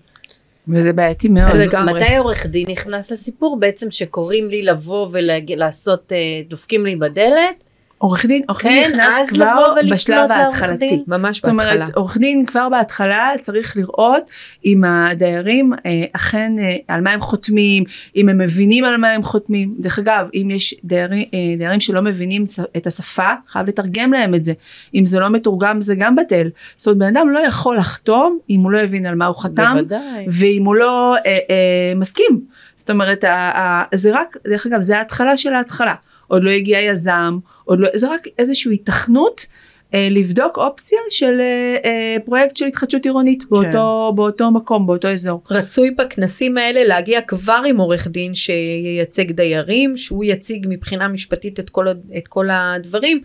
[0.68, 1.56] וזה בעייתי מאוד.
[1.56, 1.94] לגמרי.
[1.94, 3.56] מתי עורך דין נכנס לסיפור?
[3.60, 6.12] בעצם שקוראים לי לבוא ולעשות,
[6.48, 7.56] דופקים לי בדלת?
[8.02, 11.04] עורך דין, עורך כן, דין נכנס אז כבר בשלב ההתחלתי.
[11.06, 11.96] ממש זאת אומרת, בהתחלה.
[11.96, 14.30] עורך דין כבר בהתחלה צריך לראות
[14.64, 17.84] אם הדיירים אה, אכן אה, על מה הם חותמים,
[18.16, 19.74] אם הם מבינים על מה הם חותמים.
[19.78, 22.44] דרך אגב, אם יש דיירים, אה, דיירים שלא מבינים
[22.76, 24.52] את השפה, חייב לתרגם להם את זה.
[24.94, 26.50] אם זה לא מתורגם זה גם בטל.
[26.76, 29.72] זאת אומרת, בן אדם לא יכול לחתום אם הוא לא הבין על מה הוא חתם.
[29.74, 30.26] בוודאי.
[30.28, 32.40] ואם הוא לא אה, אה, מסכים.
[32.76, 35.94] זאת אומרת, ה, ה, זה רק, דרך אגב, זה ההתחלה של ההתחלה.
[36.32, 39.46] עוד לא הגיע יזם, עוד לא, זה רק איזושהי היתכנות
[39.94, 45.42] אה, לבדוק אופציה של אה, אה, פרויקט של התחדשות עירונית באותו, באותו מקום, באותו אזור.
[45.50, 51.70] רצוי בכנסים האלה להגיע כבר עם עורך דין שייצג דיירים, שהוא יציג מבחינה משפטית את
[51.70, 53.20] כל, את כל הדברים,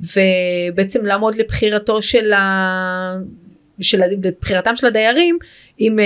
[0.00, 3.16] ובעצם לעמוד לבחירתו של ה...
[3.80, 5.38] של לבחירתם של הדיירים
[5.80, 6.04] אם אה,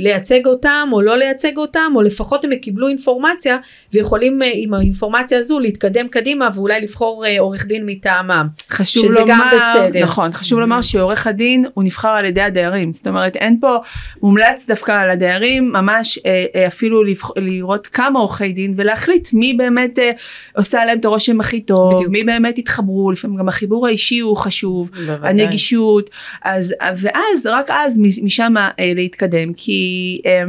[0.00, 3.56] לייצג אותם או לא לייצג אותם או לפחות הם קיבלו אינפורמציה
[3.92, 8.48] ויכולים אה, עם האינפורמציה הזו להתקדם קדימה ואולי לבחור אה, עורך דין מטעמם.
[8.70, 10.02] חשוב שזה לומר, גם בסדר.
[10.02, 13.76] נכון, חשוב לומר שעורך הדין הוא נבחר על ידי הדיירים, זאת אומרת אין פה,
[14.22, 19.54] מומלץ דווקא על הדיירים ממש אה, אה, אפילו לבח, לראות כמה עורכי דין ולהחליט מי
[19.54, 20.10] באמת אה,
[20.56, 22.12] עושה עליהם את הרושם הכי טוב, בדיוק.
[22.12, 25.30] מי באמת התחברו, לפעמים גם החיבור האישי הוא חשוב, בוודאי.
[25.30, 26.10] הנגישות,
[26.42, 30.42] אז, ואז רק אז משם אה, להתקדם, כי, אה,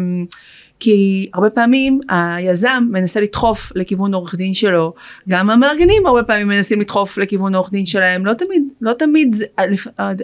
[0.84, 4.93] כי הרבה פעמים היזם מנסה לדחוף לכיוון עורך דין שלו,
[5.29, 9.36] גם המארגנים הרבה פעמים מנסים לדחוף לכיוון עורך דין שלהם, לא תמיד, לא תמיד,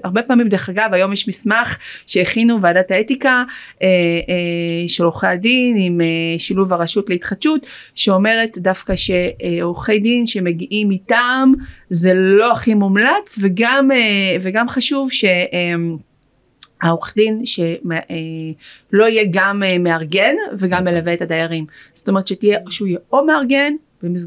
[0.03, 1.77] הרבה פעמים דרך אגב היום יש מסמך
[2.07, 3.43] שהכינו ועדת האתיקה
[3.83, 3.87] אה,
[4.29, 11.53] אה, של עורכי הדין עם אה, שילוב הרשות להתחדשות, שאומרת דווקא שעורכי דין שמגיעים מטעם
[11.89, 15.25] זה לא הכי מומלץ וגם, אה, וגם חשוב ש...
[15.25, 15.73] אה,
[16.81, 17.63] העורך דין שלא
[19.09, 21.65] יהיה גם אה, מארגן וגם מלווה את הדיירים.
[21.93, 23.73] זאת אומרת שתהיה, שהוא יהיה או מארגן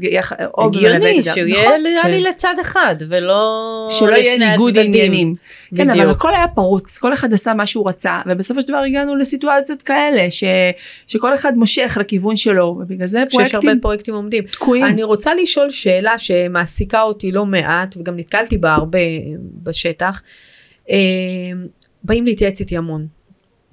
[0.01, 1.23] יח- או מלווה את הגיוני הדיירים.
[1.23, 1.47] שהוא נכון?
[1.47, 2.11] יהיה נראה כן.
[2.11, 4.93] לי לצד אחד ולא שלא לשני יהיה ניגוד הצדדים.
[4.93, 5.35] עניינים.
[5.75, 6.09] כן, אבל.
[6.09, 10.31] הכל היה פרוץ, כל אחד עשה מה שהוא רצה, ובסופו של דבר הגענו לסיטואציות כאלה,
[10.31, 10.43] ש,
[11.07, 14.43] שכל אחד מושך לכיוון שלו, ובגלל זה שיש הרבה פרויקטים פרויקטים עומדים.
[14.43, 14.85] תקועים.
[14.85, 18.99] אני רוצה לשאול שאלה שמעסיקה אותי לא מעט וגם נתקלתי בה הרבה
[19.63, 20.21] בשטח.
[22.03, 23.07] באים להתייעץ איתי המון.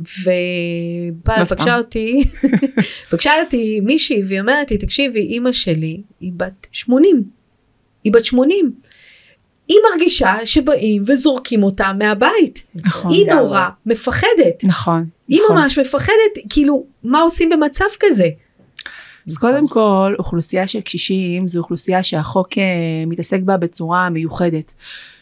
[0.00, 2.24] ופגשה אותי,
[3.10, 7.22] פגשה אותי מישהי והיא אומרת לי תקשיבי אמא שלי היא בת 80,
[8.04, 8.72] היא בת 80.
[9.68, 12.62] היא מרגישה שבאים וזורקים אותה מהבית.
[12.74, 13.10] נכון.
[13.10, 13.32] היא.
[13.32, 14.64] נורא מפחדת.
[14.64, 15.04] נכון.
[15.28, 15.56] היא נכון.
[15.56, 18.28] ממש מפחדת, כאילו, מה עושים במצב כזה?
[19.26, 22.62] אז קודם כל, אוכלוסייה של קשישים זו אוכלוסייה שהחוק אה,
[23.06, 24.74] מתעסק בה בצורה מיוחדת.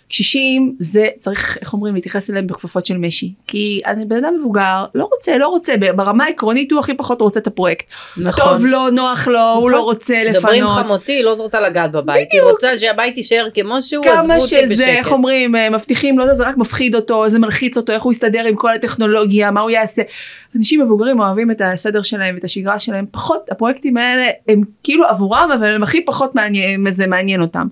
[0.09, 3.33] קשישים זה צריך איך אומרים להתייחס אליהם בכפפות של משי.
[3.47, 7.41] כי אני בן אדם מבוגר לא רוצה לא רוצה ברמה העקרונית הוא הכי פחות רוצה
[7.41, 7.87] את הפרויקט.
[8.37, 10.87] טוב לו נוח לו הוא לא רוצה מדברים לפנות.
[10.87, 14.67] חמותי, לא רוצה לגעת בבית, היא רוצה שהבית יישאר כמו שהוא, עזבו כמה אותי שזה
[14.67, 14.81] בשקט.
[14.81, 18.45] איך אומרים אה, מבטיחים לא זה רק מפחיד אותו זה מלחיץ אותו איך הוא יסתדר
[18.45, 20.03] עם כל הטכנולוגיה מה הוא יעשה.
[20.57, 25.51] אנשים מבוגרים אוהבים את הסדר שלהם ואת השגרה שלהם פחות הפרויקטים האלה הם כאילו עבורם
[25.55, 27.67] אבל הם הכי פחות מעניין זה מעניין אותם.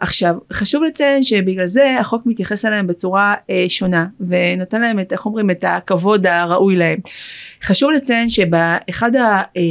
[0.00, 5.26] עכשיו חשוב לציין שבגלל זה החוק מתייחס אליהם בצורה אה, שונה ונותן להם את איך
[5.26, 6.98] אומרים את הכבוד הראוי להם.
[7.62, 9.42] חשוב לציין שבאחד ה...
[9.56, 9.62] אה,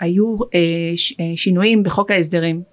[0.00, 2.71] היו אה, ש, אה, שינויים בחוק ההסדרים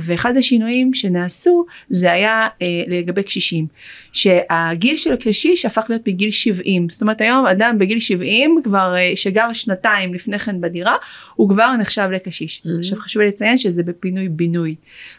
[0.00, 3.66] ואחד השינויים שנעשו זה היה אה, לגבי קשישים
[4.12, 9.12] שהגיל של הקשיש הפך להיות בגיל 70 זאת אומרת היום אדם בגיל 70 כבר אה,
[9.14, 10.96] שגר שנתיים לפני כן בדירה
[11.34, 12.62] הוא כבר נחשב לקשיש.
[12.64, 12.68] Mhm.
[12.78, 14.74] עכשיו חשוב לי לציין שזה בפינוי בינוי.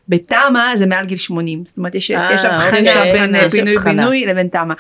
[0.10, 3.78] בתמ"א זה מעל גיל 80 זאת אומרת יש, אה, יש הבחנה אוקיי, בין אה, פינוי.
[3.78, 4.74] בינוי לבין תמ"א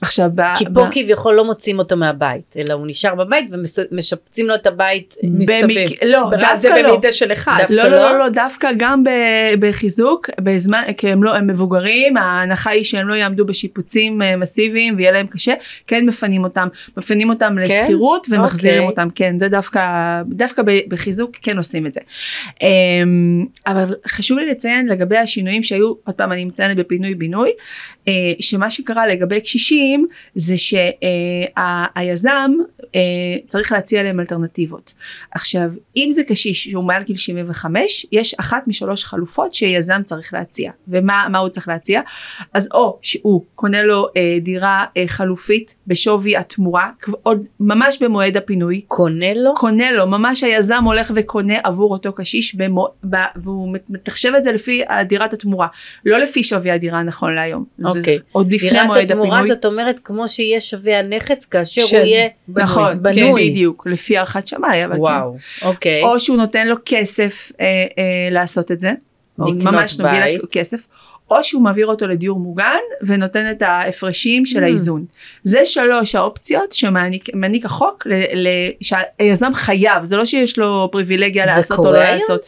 [0.00, 3.50] עכשיו ב- כי ב- פה כביכול לא מוצאים אותו מהבית, אלא הוא נשאר בבית
[3.90, 5.78] ומשפצים לו את הבית מסביב.
[5.78, 6.02] במק...
[6.04, 6.92] לא, ואז זה דווקא לא.
[6.92, 7.56] במידה של אחד.
[7.58, 8.12] דווקא לא, לא, לא?
[8.12, 9.10] לא, לא, דווקא גם ב-
[9.58, 14.94] בחיזוק, בזמן, כי הם לא, הם מבוגרים, ההנחה היא שהם לא יעמדו בשיפוצים אה, מסיביים
[14.96, 15.54] ויהיה להם קשה,
[15.86, 17.62] כן מפנים אותם, מפנים אותם כן?
[17.62, 18.90] לשכירות ומחזירים אוקיי.
[18.90, 19.80] אותם, כן, זה דווקא,
[20.28, 22.00] דווקא ב- בחיזוק כן עושים את זה.
[22.62, 27.50] אמ, אבל חשוב לי לציין לגבי השינויים שהיו, עוד פעם אני מציינת בפינוי בינוי,
[28.08, 29.85] אה, שמה שקרה לגבי קשישים
[30.34, 32.50] זה שהיזם
[33.46, 34.94] צריך להציע להם אלטרנטיבות.
[35.30, 40.72] עכשיו אם זה קשיש שהוא מעל גיל 75 יש אחת משלוש חלופות שיזם צריך להציע.
[40.88, 42.00] ומה מה הוא צריך להציע?
[42.54, 46.90] אז או שהוא קונה לו אה, דירה אה, חלופית בשווי התמורה
[47.22, 48.80] עוד ממש במועד הפינוי.
[48.88, 49.54] קונה לו?
[49.54, 50.06] קונה לו.
[50.06, 54.82] ממש היזם הולך וקונה עבור אותו קשיש במו, ב, והוא מת- מתחשב את זה לפי
[55.08, 55.66] דירת התמורה.
[56.04, 57.64] לא לפי שווי הדירה נכון להיום.
[57.84, 58.18] אוקיי.
[58.32, 59.54] עוד לפני דירת מועד התמורה הפינוי.
[59.54, 62.62] זאת אומרת כמו שיהיה שווה הנכס כאשר הוא יהיה בנוי.
[62.62, 63.50] נכון כן, בנוי.
[63.50, 65.00] בדיוק לפי הערכת שמאי אבל כן.
[65.00, 66.02] וואו, אוקיי.
[66.02, 68.92] או שהוא נותן לו כסף אה, אה, לעשות את זה,
[69.38, 70.38] לקנות ממש בית.
[70.38, 70.86] לו כסף,
[71.30, 72.64] או שהוא מעביר אותו לדיור מוגן
[73.02, 74.62] ונותן את ההפרשים של Mm.
[74.62, 75.04] האיזון.
[75.44, 78.48] זה שלוש האופציות שמעניק מעניק החוק, ל, ל,
[78.80, 82.12] שהיזם חייב, זה לא שיש לו פריבילגיה לעשות או קורה לא היום?
[82.14, 82.40] לעשות.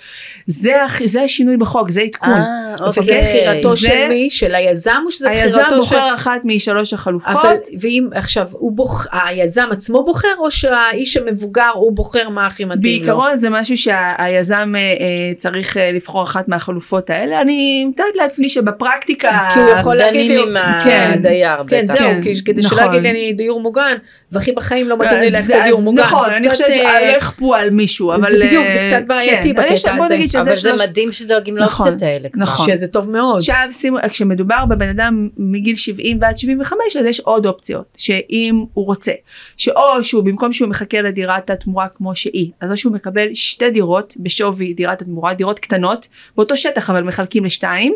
[0.47, 2.31] זה, הח- זה השינוי בחוק, זה עדכון.
[2.31, 3.21] אה, וזה אוקיי.
[3.23, 4.31] בחירתו זה- של מי?
[4.31, 5.97] של היזם או שזה היזם בחירתו של...
[5.97, 7.31] בוחר אחת משלוש החלופות.
[7.45, 12.65] אבל ואם עכשיו הוא בוחר, היזם עצמו בוחר או שהאיש המבוגר הוא בוחר מה הכי
[12.65, 12.99] מתאים לו?
[12.99, 14.95] בעיקרון זה משהו שהיזם אה, אה,
[15.39, 17.41] צריך אה, לבחור אחת מהחלופות האלה.
[17.41, 19.49] אני מתארת לעצמי שבפרקטיקה...
[19.55, 21.87] כי הוא יכול להגיד דנים לי, עם כן, הדייר כן.
[21.87, 22.87] זהו, כן, כדי שלא נכון.
[22.87, 23.97] יגיד לי אני דיור מוגן
[24.33, 26.03] וכי בחיים לא מתאים לי ללכת לדיור מוגן.
[26.03, 28.31] נכון, אני חושבת אה, שלא יכפו על מישהו, אבל...
[28.31, 30.41] זה בדיוק, זה אה, קצת בעייתי כן, בקטע הזה.
[30.41, 30.73] אבל זה.
[30.89, 32.43] מדהים שדואגים נכון, לאופציות האלה כבר.
[32.43, 32.67] נכון.
[32.77, 33.37] שזה טוב מאוד.
[33.37, 38.87] עכשיו שימו, כשמדובר בבן אדם מגיל 70 ועד 75 אז יש עוד אופציות שאם הוא
[38.87, 39.13] רוצה
[39.57, 44.15] שאו שהוא במקום שהוא מחכה לדירת התמורה כמו שהיא אז או שהוא מקבל שתי דירות
[44.17, 47.95] בשווי דירת התמורה דירות קטנות באותו שטח אבל מחלקים לשתיים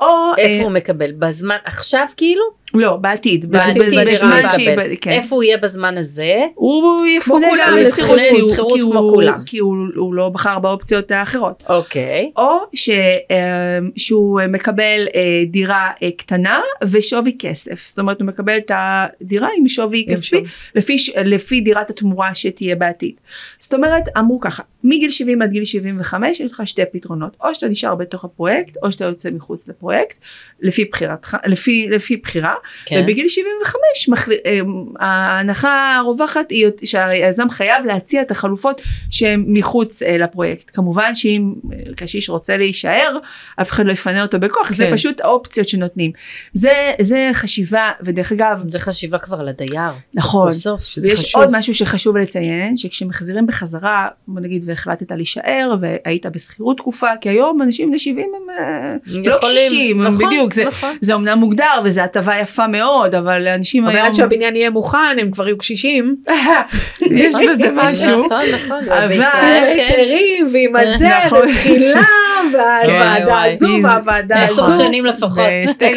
[0.00, 0.06] או
[0.38, 1.12] איפה אה, הוא מקבל?
[1.12, 2.44] בזמן עכשיו כאילו?
[2.74, 4.42] לא בעתיד בעתיד, בזמן.
[4.48, 4.68] שהיא
[5.00, 5.10] כן.
[5.10, 6.34] איפה הוא יהיה בזמן הזה?
[6.54, 9.42] הוא יפונה לשכירות כי הוא- הוא- כמו כולם.
[9.46, 12.30] כי הוא לא בחר באופציות האחרות אוקיי.
[12.36, 12.48] או
[13.30, 19.48] אה, שהוא מקבל אה, דירה אה, קטנה ושווי כסף זאת אומרת הוא מקבל את הדירה
[19.58, 20.36] עם שווי כספי.
[21.24, 23.14] לפי, דירת התמורה שתהיה בעתיד
[23.58, 27.68] זאת אומרת אמרו ככה מגיל 70 עד גיל 75 יש לך שתי פתרונות או שאתה
[27.68, 30.18] נשאר בתוך הפרויקט או שאתה יוצא מחוץ לפרויקט
[30.60, 32.54] לפי בחירה
[32.86, 33.00] כן.
[33.02, 34.32] ובגיל 75 מחל...
[34.46, 34.60] אה,
[34.98, 41.94] ההנחה הרווחת היא שהיזם חייב להציע את החלופות שהן מחוץ אה, לפרויקט כמובן שאם אה,
[41.96, 43.18] קשיש רוצה להישאר
[43.60, 44.92] אף אחד לא יפנה אותו בכוח זה כן.
[44.92, 46.10] פשוט האופציות שנותנים
[46.52, 49.90] זה זה חשיבה ודרך אגב זה חשיבה כבר לדייר.
[50.14, 50.50] נכון.
[50.50, 51.40] בסוף שזה ויש חשוב.
[51.40, 57.62] עוד משהו שחשוב לציין שכשמחזירים בחזרה בוא נגיד והחלטת להישאר והיית בשכירות תקופה כי היום
[57.62, 58.42] אנשים בני 70 הם
[59.06, 60.96] לא יכולים, קשישים הם נכון, בדיוק זה, נכון.
[61.00, 65.16] זה אומנם מוגדר וזה הטבה יפה מאוד, אבל אנשים אבל היום, עד שהבניין יהיה מוכן
[65.20, 66.16] הם כבר יהיו קשישים.
[67.10, 68.24] יש בזה משהו.
[68.26, 68.88] נכון, נכון.
[68.88, 69.84] אבל- בישראל, כן.
[69.88, 71.48] היתרים ועם הזה נכון.
[71.48, 72.00] ותחילה
[72.52, 73.66] והוועדה וואי, הזו.
[73.82, 74.78] והוועדה עשר הזו.
[74.84, 75.38] שנים לפחות.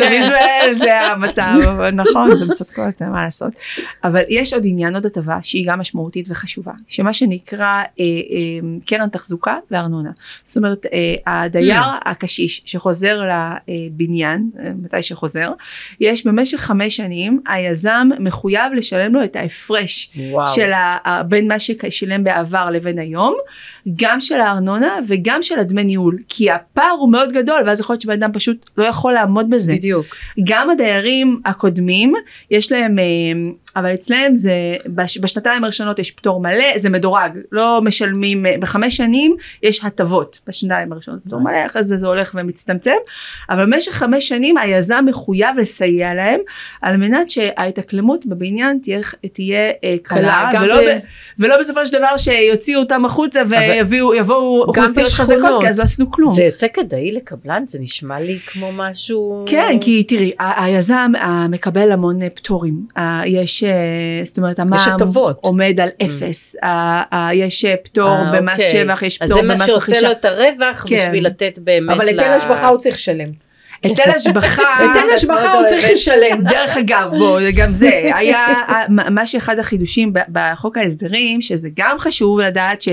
[0.02, 3.54] אוף ישראל זה המצב, אבל נכון, אתם צודקות, מה לעשות.
[4.04, 8.06] אבל יש עוד עניין, עוד הטבה שהיא גם משמעותית וחשובה, שמה שנקרא אה, אה,
[8.86, 10.10] קרן תחזוקה וארנונה.
[10.44, 13.22] זאת אומרת, אה, הדייר הקשיש שחוזר
[13.68, 14.50] לבניין,
[14.84, 15.52] מתי שחוזר,
[16.00, 20.48] יש במשך חמש שנים, היזם מחויב לשלם לו את ההפרש וואו.
[20.48, 23.36] של ה, ה- בין מה ששילם בעבר לבין היום,
[23.96, 28.02] גם של הארנונה וגם של הדמי ניהול, כי הפער הוא מאוד גדול ואז יכול להיות
[28.02, 29.74] שבן אדם פשוט לא יכול לעמוד בזה.
[29.74, 30.06] בדיוק.
[30.44, 32.14] גם הדיירים הקודמים
[32.52, 33.06] יש להם, אה,
[33.76, 34.52] אבל אצלם זה
[34.86, 40.40] בש, בשנתיים הראשונות יש פטור מלא, זה מדורג, לא משלמים, אה, בחמש שנים יש הטבות,
[40.48, 42.96] בשנתיים הראשונות פטור מלא, אחרי זה זה הולך ומצטמצם,
[43.50, 46.40] אבל במשך חמש שנים היזם מחויב לסייע להם,
[46.82, 49.00] על מנת שההתאקלמות בבניין תהיה,
[49.34, 51.00] תהיה אה, קלה, ולא, ב-.
[51.40, 53.42] ולא בסופו של דבר שיוציאו אותם החוצה
[53.80, 55.08] ויביאו יבואו אוכלוסיות.
[55.08, 56.36] חזקות, כי אז לא עשינו כלום.
[56.36, 57.64] זה יוצא כדאי לקבלן?
[57.68, 59.44] זה נשמע לי כמו משהו...
[59.48, 62.86] כן, כי תראי, ה- היזם אה, מקבל המון אה, פטורים.
[62.98, 63.64] אה, יש,
[64.24, 65.38] זאת אומרת, המע"מ הטבות.
[65.42, 66.56] עומד על אפס.
[66.64, 68.66] אה, אה, יש פטור במס אוקיי.
[68.66, 70.08] שבח, יש אז פטור זה מה במס שעושה רכישה.
[70.08, 70.98] לו את הרווח כן.
[70.98, 73.26] בשביל לתת באמת אבל היטל השבחה הוא צריך לשלם.
[73.84, 76.44] היטל השבחה, היטל השבחה הוא צריך לשלם.
[76.44, 78.46] דרך אגב, בוא, זה גם זה, היה
[78.90, 82.90] מה שאחד החידושים בחוק ההסדרים, שזה גם חשוב לדעת ש...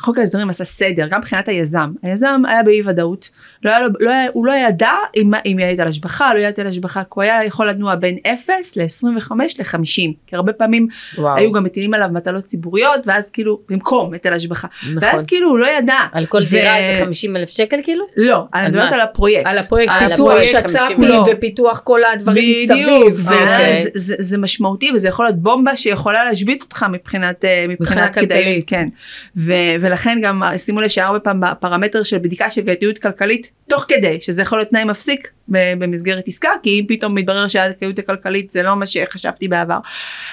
[0.00, 3.30] חוק ההסדרים עשה סדר גם מבחינת היזם היזם היה באי ודאות
[3.62, 6.48] לא היה לו, לא היה, הוא לא ידע אם, אם יהיה היטל השבחה לא יהיה
[6.48, 10.86] היטל השבחה כי הוא היה יכול לנוע בין 0 ל-25 ל-50 כי הרבה פעמים
[11.18, 11.36] וואו.
[11.36, 14.98] היו גם מטילים עליו מטלות ציבוריות ואז כאילו במקום היטל השבחה נכון.
[15.00, 18.04] ואז כאילו הוא לא ידע על כל ו- דירה זה 50 אלף שקל כאילו?
[18.16, 18.92] לא אני על מדברת?
[18.92, 21.02] על הפרויקט על הפרויקט, על פיתוח הפרויקט, שצ"פי 50.
[21.02, 21.24] לא.
[21.32, 23.28] ופיתוח כל הדברים בדיוק, מסביב.
[23.28, 23.44] אוקיי.
[23.44, 28.08] ואז זה, זה משמעותי וזה יכול להיות בומבה שיכולה להשבית אותך מבחינת, אה, מבחינת מבחינה
[28.12, 28.64] כדאיות.
[28.66, 28.88] כן.
[29.36, 29.52] ו,
[29.90, 34.20] ולכן גם אה, שימו לב שהרבה פעם בפרמטר של בדיקה של כדאיות כלכלית, תוך כדי,
[34.20, 38.76] שזה יכול להיות תנאי מפסיק במסגרת עסקה, כי אם פתאום מתברר שהכדאיות הכלכלית זה לא
[38.76, 39.78] מה שחשבתי בעבר.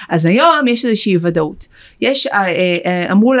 [0.08, 1.66] אז היום יש איזושהי ודאות.
[2.00, 2.46] יש, אה,
[2.86, 3.34] אה, אמרו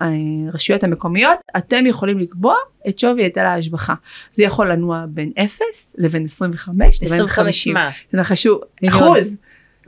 [0.00, 2.54] לרשויות המקומיות, אתם יכולים לקבוע
[2.88, 3.94] את שווי היטל ההשבחה.
[4.32, 7.74] זה יכול לנוע בין 0 לבין 25 לבין 25 50.
[7.74, 7.90] מה?
[8.12, 8.60] זה חשוב.
[8.88, 9.36] אחוז.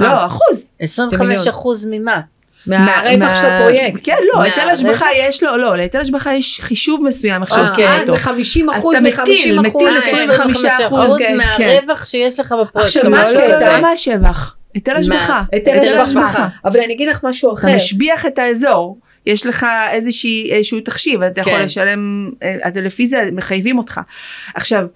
[0.00, 0.70] לא, אחוז.
[0.80, 2.20] 25 אחוז ממה?
[2.66, 4.00] מהרווח מה- של הפרויקט.
[4.02, 4.68] כן, לא, היטל?
[4.68, 7.68] השבחה יש לו, לא, להיטל השבחה יש חישוב מסוים, איך אוקיי.
[7.68, 8.14] שעושים עד אותו.
[8.22, 8.30] ב-50
[8.74, 10.12] אז אחוז, אתה מטיל, מ-50 מטיל אחוז.
[10.12, 12.76] 25 אחוז, כן, מהרווח שיש לך בפרויקט.
[12.76, 14.56] עכשיו, מה לא, מהשבח.
[14.74, 15.42] היטל השבחה.
[15.52, 16.48] היטל השבחה.
[16.64, 17.74] אבל אני אגיד לך משהו אתה אחר.
[17.74, 18.98] משביח את האזור.
[19.26, 21.64] יש לך איזושהי, איזשהו תחשיב, אתה יכול כן.
[21.64, 24.00] לשלם, אה, אתה לפי זה מחייבים אותך.
[24.54, 24.86] עכשיו,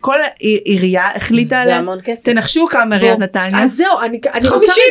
[0.00, 0.16] כל
[0.64, 2.24] עירייה החליטה, זה על- המון כסף.
[2.24, 3.64] תנחשו כמה עיריית נתניה.
[3.64, 4.66] אז זהו, אני, אני רוצה...
[4.72, 4.84] 50.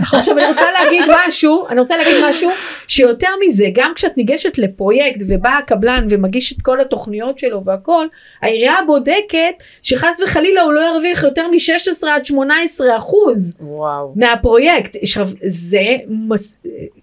[0.00, 2.50] עכשיו אני רוצה להגיד משהו, אני רוצה להגיד משהו
[2.88, 8.06] שיותר מזה, גם כשאת ניגשת לפרויקט ובא הקבלן ומגיש את כל התוכניות שלו והכל,
[8.42, 14.12] העירייה בודקת שחס וחלילה הוא לא ירוויח יותר מ-16 עד 18 אחוז וואו.
[14.16, 14.96] מהפרויקט.
[15.02, 16.54] עכשיו זה מס...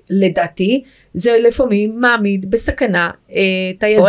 [0.09, 3.41] לדעתי זה לפעמים מעמיד בסכנה אה,
[3.77, 4.03] את היזם.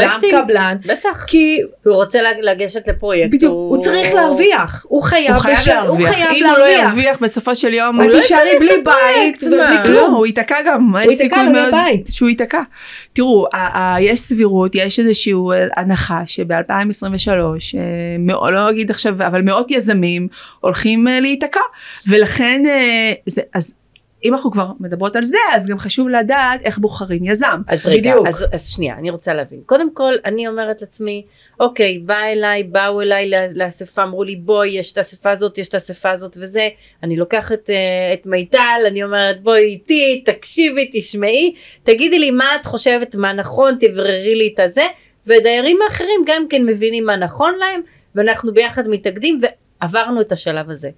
[0.45, 1.25] קבלן, בטח.
[1.27, 3.35] כי הוא רוצה לגשת לפרויקט.
[3.35, 6.11] בדיוק, הוא צריך להרוויח, הוא חייב, הוא חייב בשל- הוא להרוויח.
[6.15, 6.89] חייב אם הוא לא להרוויח.
[6.89, 9.75] ירוויח בסופו של יום, הוא לא תישארי בלי בית ובלי מה?
[9.81, 10.15] לא, כלום.
[10.15, 12.07] הוא ייתקע גם, יש ייתקע, סיכוי לא יהיה מאוד בית.
[12.11, 12.63] שהוא ייתקע.
[13.13, 15.33] תראו, ה- ה- יש סבירות, יש איזושהי
[15.77, 17.29] הנחה שב-2023,
[18.53, 20.29] לא אגיד עכשיו, אבל מאות יזמים
[20.61, 21.61] הולכים אה, להיתקע,
[22.09, 23.75] ולכן, אה, זה- אז
[24.25, 27.61] אם אנחנו כבר מדברות על זה, אז גם חשוב לדעת איך בוחרים יזם.
[27.69, 28.27] אז רגע, בדיוק.
[28.27, 29.61] אז, אז שנייה, אני רוצה להבין.
[29.67, 31.25] קודם כל, אני אומרת לעצמי,
[31.61, 35.75] אוקיי, בא אליי, באו אליי לאספה, אמרו לי, בואי, יש את האספה הזאת, יש את
[35.75, 36.69] האספה הזאת וזה.
[37.03, 37.75] אני לוקחת אה,
[38.13, 43.77] את מיטל, אני אומרת, בואי איתי, תקשיבי, תשמעי, תגידי לי מה את חושבת, מה נכון,
[43.81, 44.87] תבררי לי את הזה.
[45.27, 47.81] ודיירים האחרים גם כן מבינים מה נכון להם,
[48.15, 49.41] ואנחנו ביחד מתאגדים,
[49.81, 50.91] ועברנו את השלב הזה.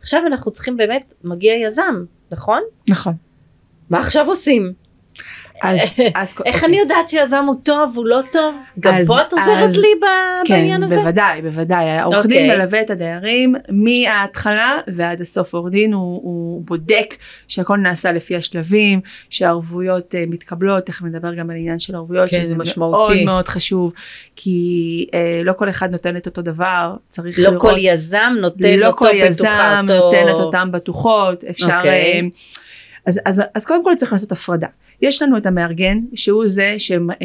[0.00, 2.62] עכשיו אנחנו צריכים באמת, מגיע יזם, נכון?
[2.90, 3.14] נכון.
[3.90, 4.72] מה עכשיו עושים?
[5.62, 5.80] אז,
[6.14, 8.54] אז איך אני יודעת שיזם הוא טוב, הוא לא טוב?
[8.80, 10.96] גם אז- פה את עוזרת אז- לי ב- בעניין כן, הזה?
[10.96, 11.84] בוודאי, בוודאי.
[11.90, 12.56] העורך דין אוקיי.
[12.58, 15.54] מלווה את הדיירים מההתחלה ועד הסוף.
[15.54, 17.14] העורך דין הוא, הוא בודק
[17.48, 22.36] שהכל נעשה לפי השלבים, שהערבויות אה, מתקבלות, תכף נדבר גם על עניין של ערבויות, כן,
[22.36, 23.24] שזה זה מאוד משמעותי.
[23.24, 23.92] מאוד חשוב,
[24.36, 24.66] כי
[25.14, 27.60] אה, לא כל אחד נותן את אותו דבר, צריך לא לראות.
[27.60, 29.46] כל יזם נותן לא אותו כל יזם
[29.90, 30.04] אותו...
[30.04, 31.76] נותן את אותם בטוחות, אפשר...
[31.76, 32.12] אוקיי.
[32.12, 32.20] אה,
[33.06, 34.66] אז, אז, אז קודם כל צריך לעשות הפרדה.
[35.02, 36.74] יש לנו את המארגן שהוא זה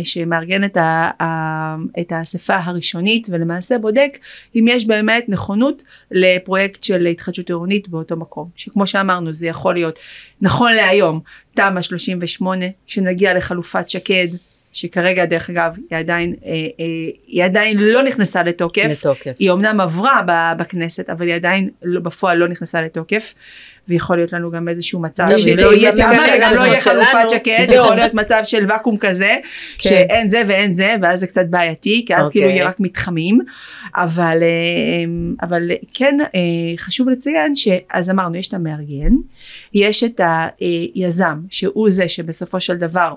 [0.03, 4.17] שמארגן את, ה, את האספה הראשונית ולמעשה בודק
[4.55, 8.49] אם יש באמת נכונות לפרויקט של התחדשות עירונית באותו מקום.
[8.55, 9.99] שכמו שאמרנו זה יכול להיות
[10.41, 11.19] נכון להיום
[11.53, 14.27] תמ"א 38 שנגיע לחלופת שקד
[14.73, 16.86] שכרגע דרך אגב היא עדיין, אה, אה,
[17.27, 19.31] היא עדיין לא נכנסה לתוקף, לתוקף.
[19.39, 20.21] היא אמנם עברה
[20.57, 23.34] בכנסת אבל היא עדיין לא, בפועל לא נכנסה לתוקף
[23.87, 25.91] ויכול להיות לנו גם איזשהו מצב שלא יהיה
[26.41, 29.35] גם לא יהיה חלופת שקט, זה יכול להיות מצב של ואקום כזה
[29.77, 29.89] כן.
[29.89, 32.57] שאין זה ואין זה ואז זה קצת בעייתי כי אז כאילו אוקיי.
[32.57, 33.39] יהיה רק מתחמים
[33.95, 36.17] אבל, אה, אבל כן
[36.77, 39.13] חשוב לציין שאז אמרנו יש את המארגן,
[39.73, 40.21] יש את
[40.59, 43.13] היזם שהוא זה שבסופו של דבר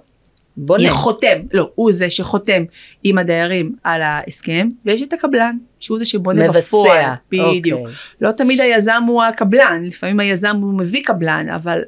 [0.57, 0.91] בונה.
[0.91, 2.63] חותם, לא, הוא זה שחותם
[3.05, 7.05] עם הדיירים על ההסכם, ויש את הקבלן, שהוא זה שבונה מבצע, בפועל.
[7.33, 7.81] בדיוק.
[7.81, 7.95] אוקיי.
[8.21, 11.81] לא תמיד היזם הוא הקבלן, לפעמים היזם הוא מביא קבלן, אבל,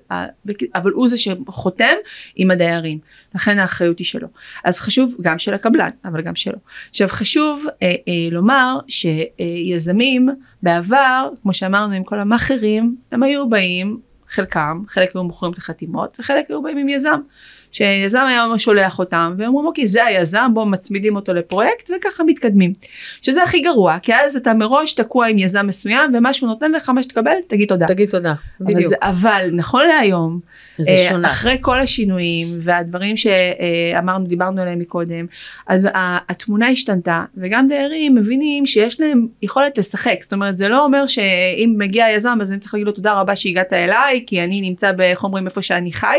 [0.74, 1.94] אבל הוא זה שחותם
[2.36, 2.98] עם הדיירים.
[3.34, 4.28] לכן האחריות היא שלו.
[4.64, 6.58] אז חשוב, גם של הקבלן, אבל גם שלו.
[6.90, 10.28] עכשיו חשוב אה, אה, לומר שיזמים
[10.62, 13.98] בעבר, כמו שאמרנו עם כל המאכערים, הם היו באים,
[14.28, 17.20] חלקם, חלק היו מוכרים את החתימות, וחלק היו באים עם יזם.
[17.72, 22.72] שיזם היה ממש שולח אותם ואומרים אוקיי זה היזם בואו מצמידים אותו לפרויקט וככה מתקדמים.
[23.22, 26.88] שזה הכי גרוע כי אז אתה מראש תקוע עם יזם מסוים ומה שהוא נותן לך
[26.88, 27.86] מה שתקבל תגיד תודה.
[27.86, 28.34] תגיד תודה.
[28.60, 28.92] בדיוק.
[29.02, 30.40] אבל, אבל נכון להיום
[30.88, 35.26] אה, אחרי כל השינויים והדברים שאמרנו דיברנו עליהם מקודם
[35.66, 35.86] אז
[36.28, 41.74] התמונה השתנתה וגם דיירים מבינים שיש להם יכולת לשחק זאת אומרת זה לא אומר שאם
[41.78, 45.24] מגיע יזם אז אני צריך להגיד לו תודה רבה שהגעת אליי כי אני נמצא איך
[45.24, 46.18] אומרים איפה שאני חי.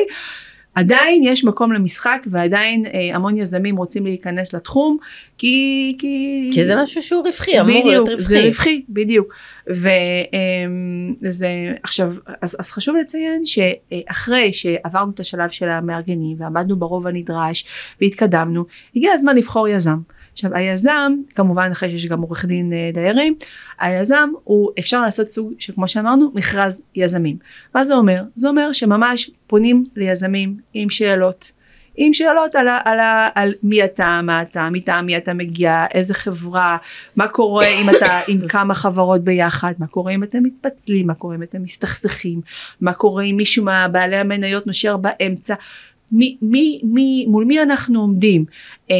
[0.77, 4.97] עדיין יש מקום למשחק ועדיין אה, המון יזמים רוצים להיכנס לתחום
[5.37, 8.23] כי כי, כי זה משהו שהוא רווחי אמור להיות רווחי.
[8.23, 9.33] זה רווחי בדיוק
[9.67, 17.07] וזה אמ, עכשיו אז, אז חשוב לציין שאחרי שעברנו את השלב של המארגנים ועמדנו ברוב
[17.07, 17.65] הנדרש
[18.01, 19.97] והתקדמנו הגיע הזמן לבחור יזם.
[20.38, 23.36] עכשיו היזם כמובן אחרי שיש גם עורך דין אה, דיירים
[23.80, 27.38] היזם הוא אפשר לעשות סוג שכמו שאמרנו מכרז יזמים
[27.76, 28.23] מה זה אומר?
[28.36, 31.52] זה אומר שממש פונים ליזמים עם שאלות
[31.97, 33.00] עם שאלות על, על, על,
[33.36, 36.78] על מי אתה, מה אתה, מטעם מי אתה מגיע, איזה חברה,
[37.15, 41.36] מה קורה אם אתה עם כמה חברות ביחד, מה קורה אם אתם מתפצלים, מה קורה
[41.36, 42.41] אם אתם מסתכסכים,
[42.82, 45.56] מה קורה אם מישהו מהבעלי המניות נושר באמצע,
[46.11, 48.45] מי, מי, מי, מול מי אנחנו עומדים,
[48.91, 48.95] אה,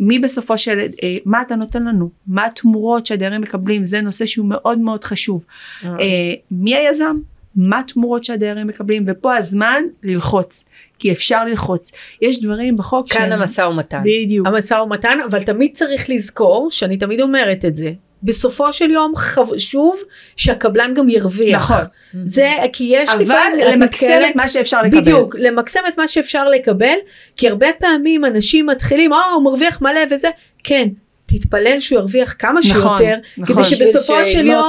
[0.00, 4.46] מי בסופו של, אה, מה אתה נותן לנו, מה התמורות שהדיירים מקבלים, זה נושא שהוא
[4.46, 5.46] מאוד מאוד חשוב.
[5.84, 7.16] אה, אה מי היזם?
[7.56, 10.64] מה התמורות שהדיירים מקבלים, ופה הזמן ללחוץ,
[10.98, 11.92] כי אפשר ללחוץ.
[12.22, 14.02] יש דברים בחוק כאן המשא ומתן.
[14.04, 14.46] בדיוק.
[14.46, 17.92] המשא ומתן, אבל תמיד צריך לזכור, שאני תמיד אומרת את זה,
[18.22, 20.00] בסופו של יום חשוב
[20.36, 21.62] שהקבלן גם ירוויח.
[21.62, 21.84] נכון.
[22.24, 25.00] זה כי יש אבל למקסם את מה שאפשר לקבל.
[25.00, 26.96] בדיוק, למקסם את מה שאפשר לקבל,
[27.36, 30.28] כי הרבה פעמים אנשים מתחילים, או הוא מרוויח מלא וזה,
[30.64, 30.88] כן.
[31.26, 33.54] תתפלל שהוא ירוויח כמה נכון, שיותר, נכון.
[33.54, 34.68] כדי שבסופו של יום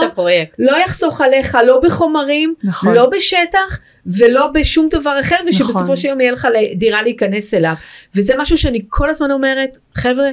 [0.59, 2.93] לא יחסוך עליך לא בחומרים, נכון.
[2.93, 5.95] לא בשטח ולא בשום דבר אחר, ושבסופו נכון.
[5.95, 7.73] של יום יהיה לך דירה להיכנס אליו.
[8.15, 10.29] וזה משהו שאני כל הזמן אומרת, חבר'ה,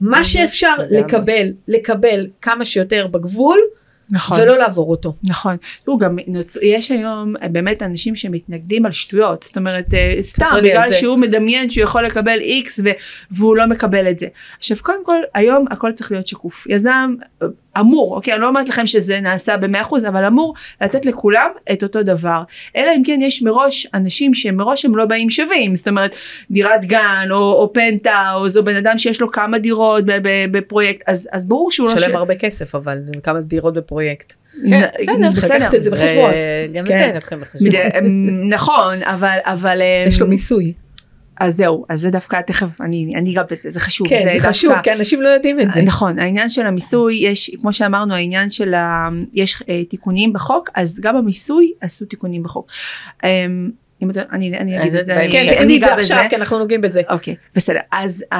[0.00, 3.58] מה שאפשר לקבל, לקבל כמה שיותר בגבול,
[4.10, 4.40] נכון.
[4.40, 5.14] ולא לעבור אותו.
[5.22, 5.56] נכון.
[5.84, 6.18] תראו גם
[6.62, 11.84] יש היום באמת אנשים שמתנגדים על שטויות, זאת אומרת אה, סתם בגלל שהוא מדמיין שהוא
[11.84, 12.80] יכול לקבל איקס
[13.30, 14.26] והוא לא מקבל את זה.
[14.58, 16.66] עכשיו קודם כל היום הכל צריך להיות שקוף.
[16.68, 17.14] יזם
[17.80, 21.82] אמור, אוקיי, אני לא אומרת לכם שזה נעשה במאה אחוז, אבל אמור לתת לכולם את
[21.82, 22.42] אותו דבר.
[22.76, 26.16] אלא אם כן יש מראש אנשים שמראש הם לא באים שווים, זאת אומרת
[26.50, 30.04] דירת גן או, או פנטהאוז או בן אדם שיש לו כמה דירות
[30.50, 31.98] בפרויקט, אז, אז ברור שהוא לא...
[31.98, 34.34] שלם הרבה כסף אבל כמה דירות בפרויקט.
[34.70, 36.30] כן, בסדר, לקחת את זה בחשבון.
[36.74, 37.70] גם את זה לוקחים בחשבון.
[38.48, 39.80] נכון, אבל, אבל...
[40.06, 40.72] יש לו מיסוי.
[41.40, 44.08] אז זהו, אז זה דווקא תכף אני אני אגע בזה, זה חשוב.
[44.08, 45.82] כן, זה, זה חשוב, דווקא, כי אנשים לא יודעים את זה.
[45.82, 49.08] נכון, העניין של המיסוי, יש, כמו שאמרנו, העניין של ה...
[49.32, 52.70] יש אה, תיקונים בחוק, אז גם במיסוי עשו תיקונים בחוק.
[53.24, 53.46] אה,
[54.02, 57.00] אני, אני אגיד את זה, כן, אני אגע בזה, כי אנחנו נוגעים בזה.
[57.10, 57.78] אוקיי, בסדר.
[57.92, 58.36] אז uh,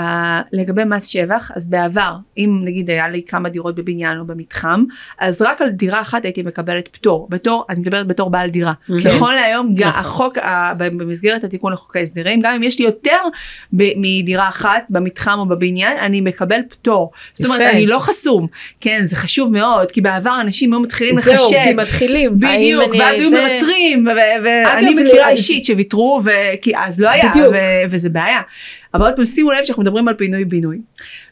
[0.53, 4.85] לגבי מס שבח, אז בעבר, אם נגיד היה לי כמה דירות בבניין או במתחם,
[5.19, 8.73] אז רק על דירה אחת הייתי מקבלת פטור, בתור, אני מדברת בתור בעל דירה.
[8.87, 8.95] כן.
[9.09, 9.93] נכון להיום, נכון.
[10.01, 10.43] החוק, uh,
[10.77, 13.19] במסגרת התיקון לחוק ההסדרים, גם אם יש לי יותר
[13.73, 17.11] מדירה אחת במתחם או בבניין, אני מקבל פטור.
[17.33, 18.47] זאת אומרת, אני לא חסום.
[18.81, 21.37] כן, זה חשוב מאוד, כי בעבר אנשים היו מתחילים לחשב.
[21.37, 22.41] זהו, כי מתחילים.
[22.41, 24.09] בדיוק, ואז היו מוותרים,
[24.45, 28.41] ואני מכירה אישית שוויתרו וכי אז לא היה ו- וזה בעיה.
[28.95, 30.79] אבל עוד פעם שימו לב שאנחנו מדברים על פינוי בינוי.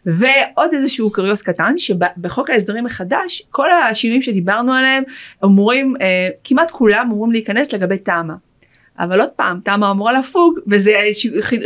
[0.07, 5.03] ועוד איזשהו קריוס קטן שבחוק ההסדרים החדש כל השינויים שדיברנו עליהם
[5.45, 8.35] אמורים אה, כמעט כולם אמורים להיכנס לגבי תמ"א.
[8.99, 10.93] אבל עוד פעם, תמ"א אמורה לפוג, וזה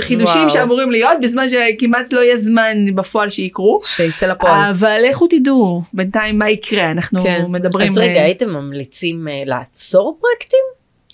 [0.01, 0.51] חידושים וואו.
[0.51, 3.81] שאמורים להיות, בזמן שכמעט לא יהיה זמן בפועל שיקרו.
[3.85, 4.71] שיצא לפועל.
[4.71, 7.45] אבל לכו תדעו בינתיים מה יקרה, אנחנו כן.
[7.49, 7.93] מדברים...
[7.93, 10.65] אז רגע, אה, הייתם ממליצים אה, לעצור פרויקטים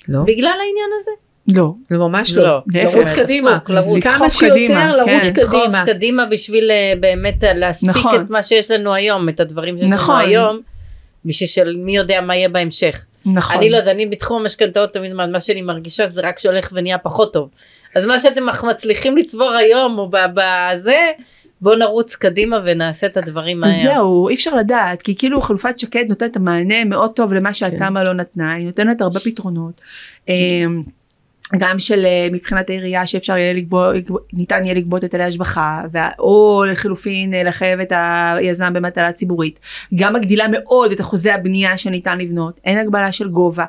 [0.08, 0.20] לא.
[0.20, 1.10] בגלל העניין הזה?
[1.48, 1.74] לא.
[1.90, 2.42] זה ממש לא.
[2.44, 2.60] לא.
[2.66, 3.58] לרוץ קדימה.
[4.02, 5.42] כמה שיותר קדימה, לרוץ כן.
[5.42, 5.86] לדחוף קדימה.
[5.86, 8.24] קדימה בשביל אה, באמת אה, להספיק נכון.
[8.24, 10.14] את מה שיש לנו היום, את הדברים שיש נכון.
[10.20, 10.60] לנו היום,
[11.24, 13.04] בשביל שמי יודע מה יהיה בהמשך.
[13.26, 13.56] נכון.
[13.56, 16.98] אני לא יודעת, אני בתחום המשכנתאות תמיד אומרת, מה שאני מרגישה זה רק שהולך ונהיה
[16.98, 17.48] פחות טוב.
[17.96, 21.10] אז מה שאתם מצליחים לצבור היום או ב- בזה,
[21.60, 23.70] בואו נרוץ קדימה ונעשה את הדברים מהר.
[23.70, 28.02] אז זהו, אי אפשר לדעת, כי כאילו חלופת שקד נותנת מענה מאוד טוב למה שהתמ"א
[28.02, 29.80] לא נתנה, היא נותנת הרבה פתרונות.
[31.58, 33.94] גם של אה, מבחינת העירייה שאפשר יהיה לגבות,
[34.32, 35.82] ניתן יהיה לגבות היטלי השבחה,
[36.18, 39.60] או לחילופין אה, לחייב את היזם במטלה ציבורית.
[39.94, 43.64] גם מגדילה מאוד את אחוזי הבנייה שניתן לבנות, אין הגבלה של גובה.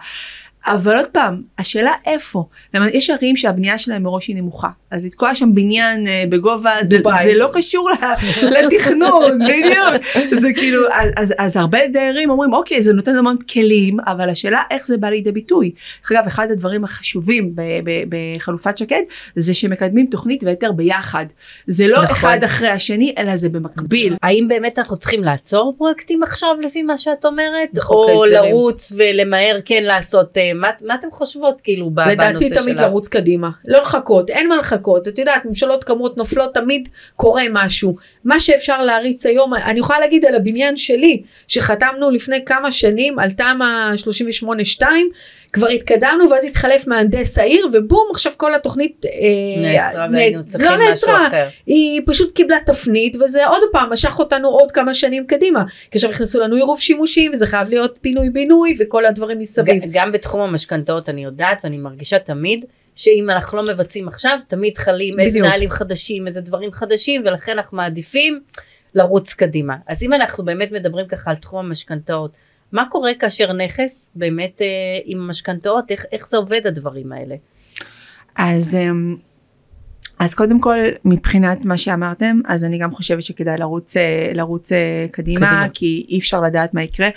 [0.68, 5.36] אבל עוד פעם, השאלה איפה, למה יש ערים שהבנייה שלהם מראש היא נמוכה, אז לתקוע
[5.36, 6.98] שם בניין אה, בגובה, זה.
[7.24, 7.90] זה לא קשור
[8.60, 10.06] לתכנון, בדיוק,
[10.42, 14.62] זה כאילו, אז, אז, אז הרבה דיירים אומרים, אוקיי, זה נותן המון כלים, אבל השאלה
[14.72, 15.72] איך זה בא לידי ביטוי.
[16.02, 19.02] דרך אגב, אחד הדברים החשובים ב- ב- בחלופת שקד,
[19.36, 21.26] זה שמקדמים תוכנית והיתר ביחד.
[21.68, 22.12] זה לא נכון.
[22.12, 24.16] אחד אחרי השני, אלא זה במקביל.
[24.24, 27.70] האם באמת אנחנו צריכים לעצור פרויקטים עכשיו לפי מה שאת אומרת?
[27.90, 28.26] או.
[28.26, 32.86] לרוץ ולמהר כן לעשות, אה, מה, מה אתם חושבות כאילו בנושא לדעתי תמיד שלך?
[32.86, 37.96] לרוץ קדימה, לא לחכות, אין מה לחכות, את יודעת, ממשלות קמות נופלות, תמיד קורה משהו.
[38.24, 43.32] מה שאפשר להריץ היום, אני יכולה להגיד על הבניין שלי, שחתמנו לפני כמה שנים על
[43.32, 43.92] תמ"א
[44.82, 44.84] 38-2,
[45.54, 49.12] כבר התקדמנו ואז התחלף מהנדס העיר, ובום, עכשיו כל התוכנית אה,
[49.62, 51.48] נעצרה והיינו צריכים לא משהו אחר.
[51.66, 56.12] היא פשוט קיבלה תפנית וזה עוד פעם משך אותנו עוד כמה שנים קדימה כי עכשיו
[56.12, 59.84] נכנסו לנו עירוב שימושים וזה חייב להיות פינוי בינוי וכל הדברים מסביב.
[59.92, 62.66] גם בתחום המשכנתאות אני יודעת ואני מרגישה תמיד
[62.96, 65.40] שאם אנחנו לא מבצעים עכשיו תמיד חלים איזה.
[65.40, 68.40] נהלים חדשים איזה דברים חדשים ולכן אנחנו מעדיפים
[68.96, 72.32] לרוץ קדימה אז אם אנחנו באמת מדברים ככה על תחום המשכנתאות
[72.76, 74.68] מה קורה כאשר נכס באמת אה,
[75.06, 77.36] עם המשכנתאות איך, איך זה עובד הדברים האלה?
[78.36, 79.16] אז, אמ,
[80.20, 85.06] אז קודם כל מבחינת מה שאמרתם אז אני גם חושבת שכדאי לרוץ, אה, לרוץ אה,
[85.12, 85.68] קדימה, קדימה.
[85.74, 87.10] כי אי אפשר לדעת מה יקרה.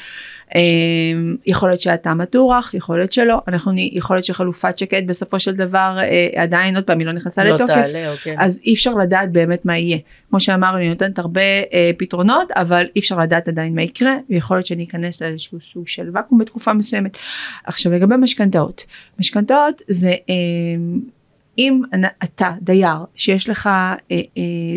[0.55, 5.55] אמ, יכול להיות שהתמ"א תוארך יכול להיות שלא אנחנו יכול להיות שחלופת שקד בסופו של
[5.55, 7.73] דבר אה, עדיין עוד פעם היא לא נכנסה לא לתוקף.
[7.73, 8.37] תעלה אוקיי.
[8.39, 9.99] אז אי אפשר לדעת באמת מה יהיה.
[10.31, 11.41] כמו שאמרנו, היא נותנת הרבה
[11.73, 15.89] אה, פתרונות, אבל אי אפשר לדעת עדיין מה יקרה, ויכול להיות שאני אכנס לאיזשהו סוג
[15.89, 17.19] של ואקום בתקופה מסוימת.
[17.65, 18.85] עכשיו לגבי משכנתאות,
[19.19, 20.35] משכנתאות זה אה,
[21.59, 21.81] אם
[22.25, 24.19] אתה דייר שיש לך אה, אה,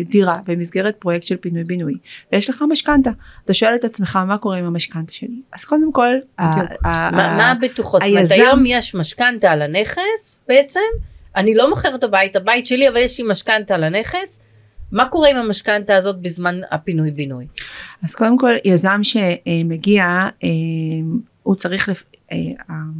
[0.08, 1.94] דירה במסגרת פרויקט של פינוי בינוי
[2.32, 3.10] ויש לך משכנתה
[3.44, 6.08] אתה שואל את עצמך מה קורה עם המשכנתה שלי אז קודם כל
[6.38, 6.44] ה-.
[6.88, 8.02] ה- מה, מה הבטוחות?
[8.02, 10.80] היזם- היום יש משכנתה על הנכס בעצם,
[11.36, 14.40] אני לא מוכרת את הבית, הבית שלי, אבל יש לי משכנתה על הנכס.
[14.92, 17.46] מה קורה עם המשכנתה הזאת בזמן הפינוי בינוי?
[18.04, 20.04] אז קודם כל יזם שמגיע
[20.44, 20.48] אה,
[21.42, 21.88] הוא צריך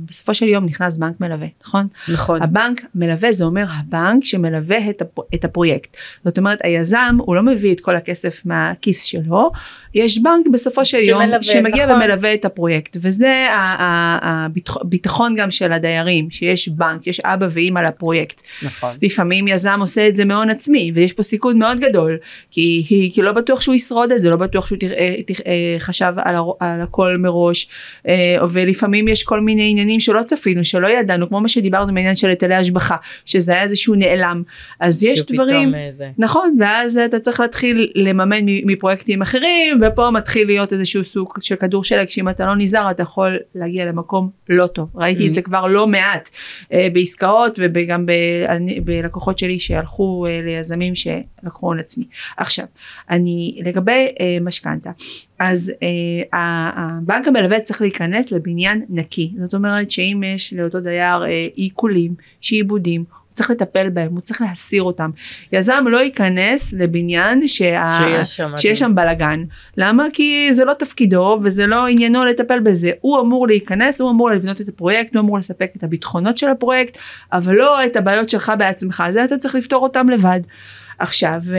[0.09, 2.43] בסופו של יום נכנס בנק מלווה נכון נכון.
[2.43, 5.19] הבנק מלווה זה אומר הבנק שמלווה את, הפ...
[5.35, 9.51] את הפרויקט זאת אומרת היזם הוא לא מביא את כל הכסף מהכיס שלו
[9.95, 12.03] יש בנק בסופו של יום שמלווה, שמגיע נכון.
[12.03, 18.97] ומלווה את הפרויקט וזה הביטחון גם של הדיירים שיש בנק יש אבא ואימא לפרויקט נכון.
[19.03, 22.19] לפעמים יזם עושה את זה מהון עצמי ויש פה סיכון מאוד גדול
[22.51, 26.13] כי, כי, כי לא בטוח שהוא ישרוד את זה לא בטוח שהוא תראה, תראה, חשב
[26.17, 27.69] על, על הכל מראש
[28.09, 32.29] אה, ולפעמים יש כל מיני עניינים שלא צפינו שלא ידענו כמו מה שדיברנו בעניין של
[32.29, 34.43] היטלי השבחה שזה היה איזשהו נעלם.
[34.81, 36.11] אז יש דברים אה, זה.
[36.19, 41.85] נכון ואז אתה צריך להתחיל לממן מפרויקטים אחרים ופה מתחיל להיות איזשהו סוג של כדור
[41.85, 44.89] שלג שאם אתה לא נזהר אתה יכול להגיע למקום לא טוב.
[44.95, 46.31] ראיתי את זה כבר לא מעט
[46.73, 48.07] אה, בעסקאות וגם
[48.85, 52.05] בלקוחות שלי שהלכו אה, ליזמים שלקחו הון עצמי.
[52.37, 52.65] עכשיו
[53.11, 54.91] אני לגבי אה, משכנתה
[55.39, 61.47] אז אה, הבנק המלווה צריך להיכנס לבניין נקי זאת אומרת שאם יש לאותו דייר אה,
[61.55, 65.11] עיקולים שעיבודים הוא צריך לטפל בהם, הוא צריך להסיר אותם.
[65.53, 67.99] יזם לא ייכנס לבניין שה...
[68.05, 68.53] שיש שם.
[68.57, 69.45] שיש שם בלאגן.
[69.77, 70.05] למה?
[70.13, 72.91] כי זה לא תפקידו וזה לא עניינו לטפל בזה.
[73.01, 76.99] הוא אמור להיכנס, הוא אמור לבנות את הפרויקט, הוא אמור לספק את הביטחונות של הפרויקט,
[77.33, 79.05] אבל לא את הבעיות שלך בעצמך.
[79.13, 80.41] זה אתה צריך לפתור אותם לבד.
[80.99, 81.59] עכשיו, אה,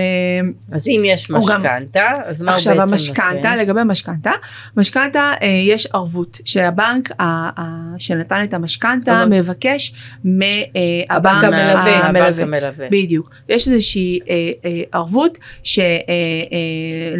[0.71, 3.57] אז אם יש משכנתה, אז מה הוא עכשיו בעצם המשכנתה, נותן?
[3.57, 4.31] לגבי משכנתה,
[4.77, 7.11] משכנתה אה, יש ערבות שהבנק
[7.97, 10.73] שנתן את המשכנתה מבקש מהבנק
[11.09, 11.97] הבנק המלווה.
[11.97, 12.43] הבנק המלווה.
[12.43, 12.87] המלווה.
[12.91, 13.29] בדיוק.
[13.49, 14.51] יש איזושהי אה,
[14.91, 15.37] ערבות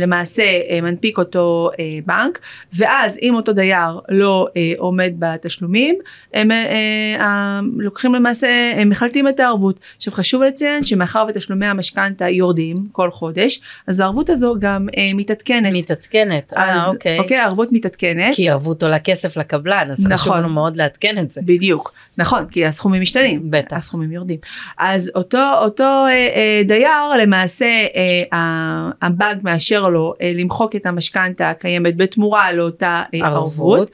[0.04, 0.44] שלמעשה
[0.82, 1.70] מנפיק אותו
[2.06, 2.40] בנק,
[2.74, 4.48] ואז אם אותו דייר לא
[4.78, 5.96] עומד בתשלומים,
[6.34, 6.52] הם
[7.78, 9.80] לוקחים למעשה, הם מחלטים את הערבות.
[9.98, 15.74] עכשיו חשוב לציין שמאחר ותשלומי המשכנתה יורדים כל חודש, אז הערבות הזו גם אה, מתעדכנת.
[15.74, 17.20] מתעדכנת, אז אה אוקיי.
[17.20, 18.36] אוקיי, הערבות מתעדכנת.
[18.36, 20.40] כי ערבות עולה כסף לקבלן, אז חשוב נכון.
[20.40, 21.42] לנו מאוד לעדכן את זה.
[21.46, 23.78] בדיוק, נכון, כי הסכומים משתנים, בטח.
[23.78, 24.38] הסכומים יורדים.
[24.78, 30.86] אז אותו, אותו אה, אה, דייר למעשה אה, ה- הבנק מאשר לו אה, למחוק את
[30.86, 33.80] המשכנתה הקיימת בתמורה לאותה אה, ערבות.
[33.80, 33.92] ערבות.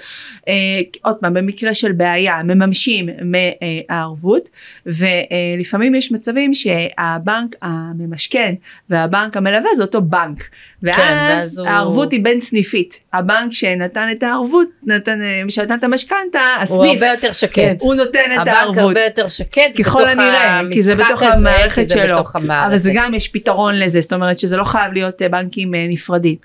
[0.47, 0.53] אה,
[1.01, 4.49] עוד פעם, במקרה של בעיה מממשים מהערבות
[4.85, 7.55] ולפעמים יש מצבים שהבנק
[8.01, 8.53] הממשכן
[8.89, 10.43] והבנק המלווה זה אותו בנק.
[10.83, 12.99] ואז, ואז הוא- הערבות היא בין סניפית.
[13.13, 15.19] הבנק שנתן את הערבות, נתן,
[15.49, 17.75] שנתן את המשכנתה, הוא הסניף, הרבה יותר שקט.
[17.79, 18.77] הוא נותן את הבנק הערבות.
[18.77, 22.15] הרבה יותר שקט ככל הנראה, כי זה בתוך הזה, המערכת זה שלו.
[22.15, 22.67] בתוך המערכת.
[22.69, 25.85] אבל זה גם יש פתרון לזה, זאת אומרת שזה לא חייב להיות אה, בנקים אה,
[25.89, 26.35] נפרדים.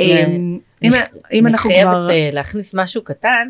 [0.00, 0.24] אה,
[0.82, 0.92] אם
[1.32, 1.90] אם אנחנו אני כבר...
[2.08, 3.48] חייבת אה, להכניס משהו קטן,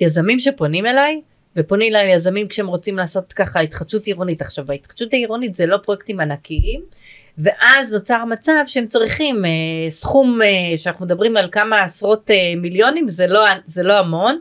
[0.00, 1.20] יזמים שפונים אליי,
[1.56, 4.42] ופונים אליי יזמים כשהם רוצים לעשות ככה התחדשות עירונית.
[4.42, 6.80] עכשיו ההתחדשות העירונית זה לא פרויקטים ענקיים,
[7.38, 13.08] ואז נוצר מצב שהם צריכים אה, סכום אה, שאנחנו מדברים על כמה עשרות אה, מיליונים,
[13.08, 14.40] זה לא, זה לא המון,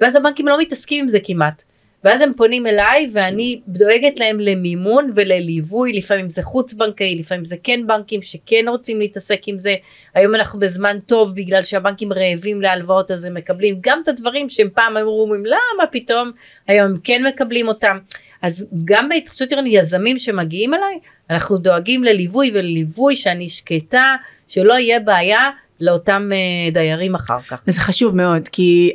[0.00, 1.62] ואז הבנקים לא מתעסקים עם זה כמעט.
[2.04, 7.56] ואז הם פונים אליי ואני דואגת להם למימון ולליווי, לפעמים זה חוץ בנקאי, לפעמים זה
[7.62, 9.74] כן בנקים שכן רוצים להתעסק עם זה.
[10.14, 14.68] היום אנחנו בזמן טוב בגלל שהבנקים רעבים להלוואות אז הם מקבלים גם את הדברים שהם
[14.74, 16.30] פעם אמרו אומרים למה פתאום
[16.66, 17.98] היום הם כן מקבלים אותם.
[18.42, 20.98] אז גם בהתחדשות עירונית יזמים שמגיעים אליי
[21.30, 24.16] אנחנו דואגים לליווי ולליווי שאני שקטה
[24.48, 25.50] שלא יהיה בעיה
[25.80, 26.36] לאותם אה,
[26.72, 27.60] דיירים אחר כך.
[27.68, 28.92] וזה חשוב מאוד כי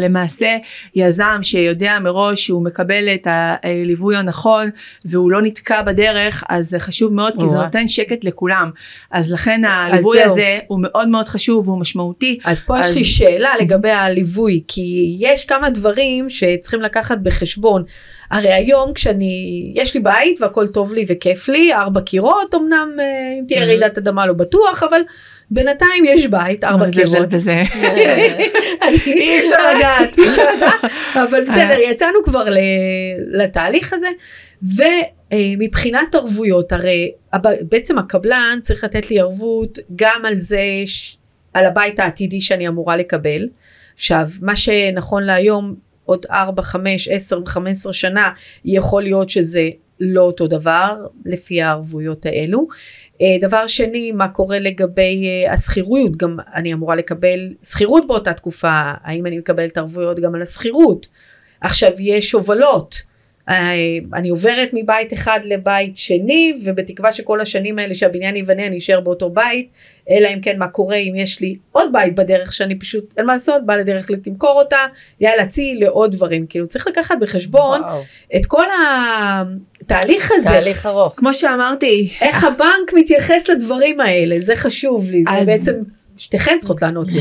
[0.00, 0.56] למעשה
[0.94, 4.70] יזם שיודע מראש שהוא מקבל את הליווי הנכון
[5.04, 7.56] והוא לא נתקע בדרך אז זה חשוב מאוד כי זה.
[7.56, 8.70] נותן שקט לכולם
[9.10, 10.24] אז לכן הליווי זהו.
[10.26, 12.38] הזה הוא מאוד מאוד חשוב והוא משמעותי.
[12.44, 17.84] אז פה יש אז- לי שאלה לגבי הליווי, כי יש כמה דברים שצריכים לקחת בחשבון.
[18.30, 23.04] הרי היום כשאני, יש לי בית והכל טוב לי וכיף לי, ארבע קירות, אמנם אה,
[23.40, 23.66] אם תהיה Mhm.
[23.66, 25.00] רעידת אדמה לא בטוח, אבל
[25.50, 27.30] בינתיים יש בית, ארבע קירות.
[27.30, 27.62] זה- וזה-
[28.82, 30.16] אני- אי אפשר לדעת.
[31.22, 32.44] אבל בסדר, יצאנו כבר
[33.32, 34.08] לתהליך הזה,
[35.32, 37.12] ומבחינת ערבויות, הרי
[37.60, 40.60] בעצם הקבלן צריך לתת לי ערבות גם על זה,
[41.54, 43.48] על הבית העתידי שאני אמורה לקבל.
[43.94, 45.74] עכשיו, מה שנכון להיום,
[46.04, 48.30] עוד 4, 5, 10 ו-15 שנה,
[48.64, 49.68] יכול להיות שזה
[50.00, 52.66] לא אותו דבר, לפי הערבויות האלו.
[53.24, 58.92] אה, דבר שני, מה קורה לגבי אה, השכירות, גם אני אמורה לקבל שכירות באותה תקופה,
[59.02, 61.06] האם אני מקבלת ערבויות גם על השכירות?
[61.60, 63.02] עכשיו יש הובלות,
[64.14, 69.30] אני עוברת מבית אחד לבית שני, ובתקווה שכל השנים האלה שהבניין ייבנה אני אשאר באותו
[69.30, 69.68] בית,
[70.10, 73.34] אלא אם כן מה קורה אם יש לי עוד בית בדרך שאני פשוט, אין מה
[73.34, 74.76] לעשות, בא לדרך למכור אותה,
[75.20, 78.02] יאללה צי לעוד דברים, כאילו צריך לקחת בחשבון וואו,
[78.36, 78.64] את כל
[79.80, 80.48] התהליך הזה.
[80.48, 81.14] תהליך ארוך.
[81.16, 85.82] כמו שאמרתי איך הבנק מתייחס לדברים האלה, זה חשוב לי, אז- זה בעצם,
[86.16, 87.20] שתיכן צריכות לענות לי.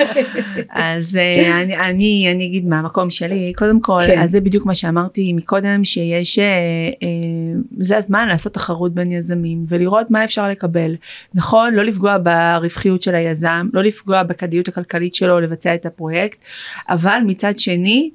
[0.70, 4.18] אז אה, אני, אני, אני אגיד מהמקום שלי, קודם כל, כן.
[4.18, 6.44] אז זה בדיוק מה שאמרתי מקודם, שיש, אה,
[7.02, 7.08] אה,
[7.80, 10.96] זה הזמן לעשות תחרות בין יזמים ולראות מה אפשר לקבל.
[11.34, 16.40] נכון, לא לפגוע ברווחיות של היזם, לא לפגוע בכדאיות הכלכלית שלו לבצע את הפרויקט,
[16.88, 18.10] אבל מצד שני,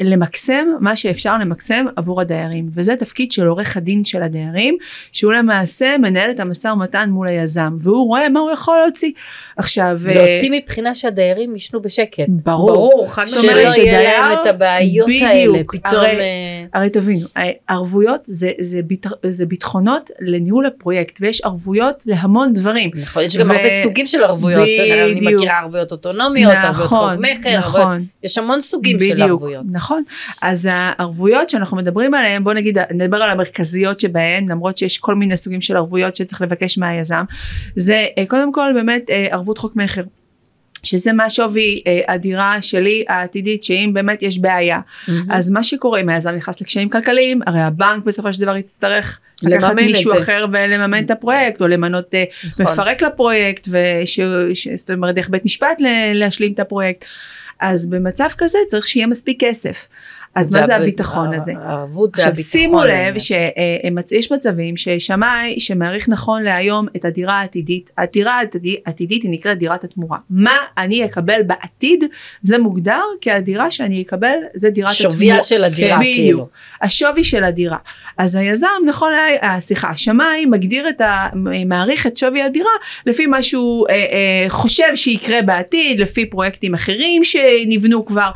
[0.00, 4.76] למקסם מה שאפשר למקסם עבור הדיירים, וזה תפקיד של עורך הדין של הדיירים,
[5.12, 9.10] שהוא למעשה מנהל את המשא ומתן מול היזם, והוא רואה מה הוא יכול להוציא.
[9.56, 12.24] עכשיו, אה, להוציא מבחינה שהדיירים יישנו בשקט.
[12.28, 12.70] ברור.
[12.72, 13.50] ברור, חד זאת שלא
[13.82, 15.94] יהיה להם את הבעיות בדיוק, האלה פתאום.
[15.94, 17.26] הרי- אה, הרי תבינו,
[17.68, 22.90] ערבויות זה, זה, ביט, זה ביטחונות לניהול הפרויקט ויש ערבויות להמון דברים.
[22.94, 24.68] נכון, יש גם ו- הרבה סוגים של ערבויות,
[25.02, 25.40] אני בדיוק.
[25.40, 29.76] מכירה ערבויות אוטונומיות, ערבויות חוב נכון, מכר, ערבויות- נכון, יש המון סוגים של בדיוק, ערבויות.
[29.76, 30.02] נכון.
[30.42, 35.36] אז הערבויות שאנחנו מדברים עליהן, בוא נגיד, נדבר על המרכזיות שבהן, למרות שיש כל מיני
[35.36, 37.24] סוגים של ערבויות שצריך לבקש מהיזם,
[37.76, 40.02] זה אה, קודם כל באמת אה, ערבות חוק מכר.
[40.82, 44.80] שזה מה שווי אה, הדירה שלי העתידית שאם באמת יש בעיה
[45.30, 49.74] אז מה שקורה אם היזם נכנס לקשיים כלכליים הרי הבנק בסופו של דבר יצטרך לקחת
[49.74, 50.18] מישהו זה.
[50.18, 52.24] אחר ולממן את הפרויקט או למנות אה,
[52.58, 52.66] נכון.
[52.66, 54.20] מפרק לפרויקט וש,
[54.54, 57.04] ש, זאת אומרת דרך בית משפט ל- להשלים את הפרויקט
[57.62, 59.88] אז במצב כזה צריך שיהיה מספיק כסף
[60.34, 61.52] אז מה זה הביטחון הזה?
[61.62, 62.60] הערבות זה עכשיו הביטחון.
[62.60, 63.18] שימו לב.
[63.18, 68.38] שיש מצבים ששמאי שמעריך נכון להיום את הדירה העתידית, הדירה
[68.86, 70.18] העתידית, היא נקראת דירת התמורה.
[70.30, 72.04] מה אני אקבל בעתיד
[72.42, 75.12] זה מוגדר כהדירה שאני אקבל זה דירת התמורה.
[75.12, 76.16] שוויה של הדירה, בדיוק.
[76.16, 76.48] כאילו.
[76.82, 77.76] השווי של הדירה.
[78.18, 79.12] אז היזם נכון,
[79.42, 81.28] אה, סליחה, השמאי מגדיר את ה...
[81.66, 82.70] מעריך את שווי הדירה
[83.06, 88.30] לפי מה שהוא אה, אה, חושב שיקרה בעתיד, לפי פרויקטים אחרים שנבנו כבר.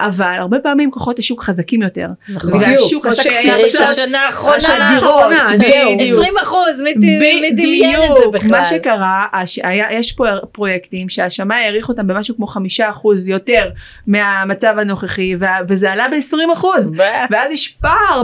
[0.00, 2.06] אבל הרבה פעמים כוחות השוק חזקים יותר.
[2.28, 2.52] נכון.
[2.52, 3.86] והשוק כמו עשה שהיה תראי קפיצות.
[3.94, 5.94] שהשנה האחרונה, השנה הדירות, האחרונה, זהו.
[5.94, 6.20] בדיוק.
[6.22, 8.50] 20 אחוז, מי מי דמיין את זה בדיוק, בכלל?
[8.50, 13.70] מה שקרה, הש- היה, יש פה פרויקטים שהשמאי העריך אותם במשהו כמו חמישה אחוז יותר
[14.06, 15.34] מהמצב הנוכחי,
[15.68, 16.92] וזה עלה ב-20 אחוז.
[17.30, 18.22] ואז יש פער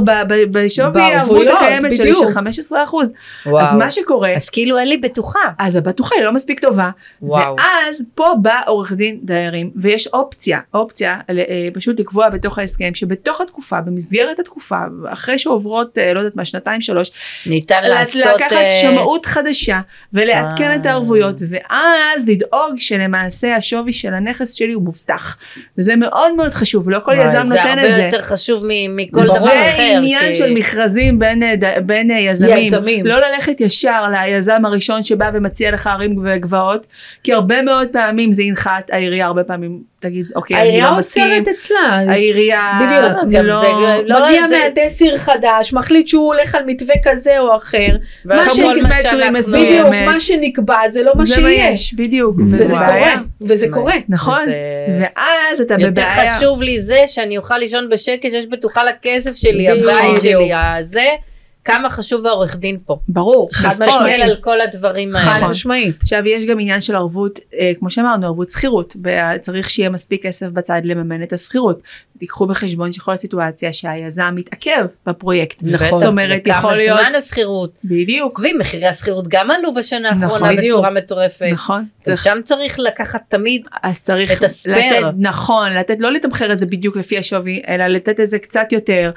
[0.50, 2.28] בשווי הערבות הקיימת שלי בדיוק.
[2.28, 3.12] של 15 אחוז.
[3.60, 5.38] אז מה שקורה, אז כאילו אין לי בטוחה.
[5.58, 6.90] אז הבטוחה היא לא מספיק טובה.
[7.22, 7.56] וואו.
[7.56, 13.40] ואז פה בא עורך דין דיירים ויש אופציה, אופציה אה, פשוט לקבוע בתוך ההסכם שבתוך
[13.40, 17.10] התקופה, במסגרת התקופה, אחרי שעוברות, אה, לא יודעת מה, שנתיים שלוש,
[17.46, 18.22] ניתן לעשות...
[18.34, 19.80] לקחת אה, שמאות חדשה
[20.12, 20.76] ולעדכן אה.
[20.76, 25.36] את הערבויות ואז לדאוג שלמעשה השווי של הנכס שלי הוא מובטח
[25.78, 28.02] וזה מאוד מאוד חשוב לא כל יזם נותן את זה הרבה זה.
[28.02, 28.64] יותר חשוב
[28.96, 29.20] מכל.
[29.24, 29.82] דבר זה אחר.
[29.96, 32.58] עניין כי- של מכרזים בין, אה, בין יזמים.
[32.58, 33.06] יזמים.
[33.06, 36.86] לא ללכת ישר ליזם הראשון שבא ומציע לך ערים וגבעות,
[37.22, 41.24] כי הרבה מאוד פעמים זה ינחת, העירייה הרבה פעמים תגיד אוקיי אני העירייה לא מסכים,
[41.24, 41.78] עוצרת אצלה.
[42.08, 43.66] העירייה בדיוק, לא, זה
[44.06, 47.88] לא- מגיע מהנדס עיר חדש, מחליט שהוא הולך על מתווה כזה או אחר.
[48.24, 49.40] מה שנקבע-.
[49.52, 51.50] בדיוק, מה שנקבע זה לא מה זה מה.
[51.52, 53.12] יש, בדיוק, וזה קורה.
[53.40, 53.94] וזה קורה.
[54.08, 54.42] נכון,
[55.00, 56.36] ואז אתה יותר בבעיה.
[56.36, 59.68] חשוב לי זה שאני אוכל לישון בשקט, שיש בטוחה לכסף שלי.
[59.68, 61.04] הבית שלי, הזה,
[61.64, 62.98] כמה חשוב העורך דין פה.
[63.08, 63.86] ברור, חד נכון.
[63.86, 64.14] משמעית.
[64.14, 65.48] מסתכל על כל הדברים חד האלה.
[65.48, 65.96] משמעית.
[66.02, 68.96] עכשיו יש גם עניין של ערבות, אה, כמו שאמרנו, ערבות שכירות,
[69.40, 71.82] צריך שיהיה מספיק כסף בצד לממן את השכירות.
[72.18, 75.62] תיקחו בחשבון שיכול להיות סיטואציה שהיזם מתעכב בפרויקט.
[75.62, 75.90] נכון.
[75.90, 77.70] זאת אומרת, יכול להיות, זמן השכירות.
[77.84, 80.78] בדיוק, עזבי, מחירי השכירות גם עלו בשנה נכון, האחרונה בדיוק.
[80.78, 81.48] בצורה מטורפת.
[81.52, 85.08] נכון, גם צריך, שם צריך לקחת תמיד אז צריך את הספייר.
[85.08, 88.72] לתת, נכון, לתת, לא לתמחר את זה בדיוק לפי השווי, אלא לתת את זה קצת
[88.72, 89.10] יותר,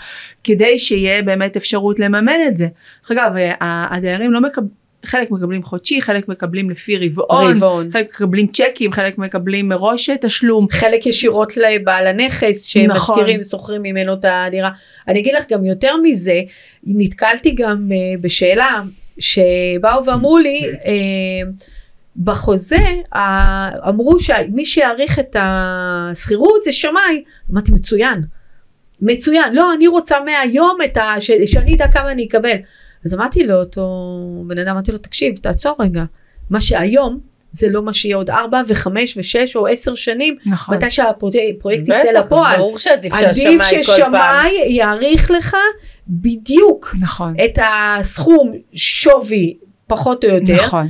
[0.43, 2.68] כדי שיהיה באמת אפשרות לממן את זה.
[3.02, 7.92] דרך אגב, אה, הדיירים לא מקבלים, חלק מקבלים חודשי, חלק מקבלים לפי רבעון, רבעון.
[7.92, 10.68] חלק מקבלים צ'קים, חלק מקבלים מראש תשלום.
[10.72, 13.16] חלק ישירות לבעל הנכס נכון.
[13.16, 14.70] שמזכירים ושוכרים ממנו את הדירה.
[15.08, 16.42] אני אגיד לך גם יותר מזה,
[16.84, 18.82] נתקלתי גם uh, בשאלה
[19.20, 20.88] שבאו ואמרו לי, uh,
[22.24, 23.18] בחוזה uh,
[23.90, 27.24] אמרו שמי שיעריך את השכירות זה שמאי.
[27.52, 28.22] אמרתי מצוין,
[29.02, 31.16] מצוין, לא אני רוצה מהיום את ה...
[31.20, 31.32] ש...
[31.45, 32.58] שאני אדע כמה אני אקבל.
[33.06, 33.88] אז אמרתי לאותו
[34.48, 36.04] בן אדם, אמרתי לו תקשיב תעצור רגע,
[36.50, 37.20] מה שהיום
[37.52, 40.76] זה לא מה שיהיה עוד ארבע וחמש ושש או עשר שנים נכון.
[40.76, 42.58] מתי שהפרויקט יצא לפועל.
[42.58, 44.48] ברור שעדיף עדיף שהשמאי כל פעם.
[44.48, 45.58] ששמאי יעריך לך
[46.08, 47.36] בדיוק נכון.
[47.45, 50.88] את הסכום שווי פחות או יותר, נכון.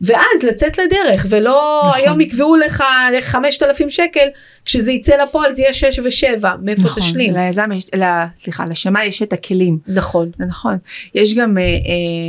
[0.00, 2.00] ואז לצאת לדרך, ולא נכון.
[2.00, 2.84] היום יקבעו לך
[3.20, 4.28] 5,000 שקל,
[4.64, 7.02] כשזה יצא לפועל זה יהיה 6 ו-7, מאיפה נכון.
[7.02, 7.34] תשלים?
[7.36, 8.04] ליזם יש, ל,
[8.36, 9.78] סליחה, לשמאי יש את הכלים.
[9.88, 10.30] נכון.
[10.38, 10.76] נכון.
[11.14, 11.68] יש גם אה, אה,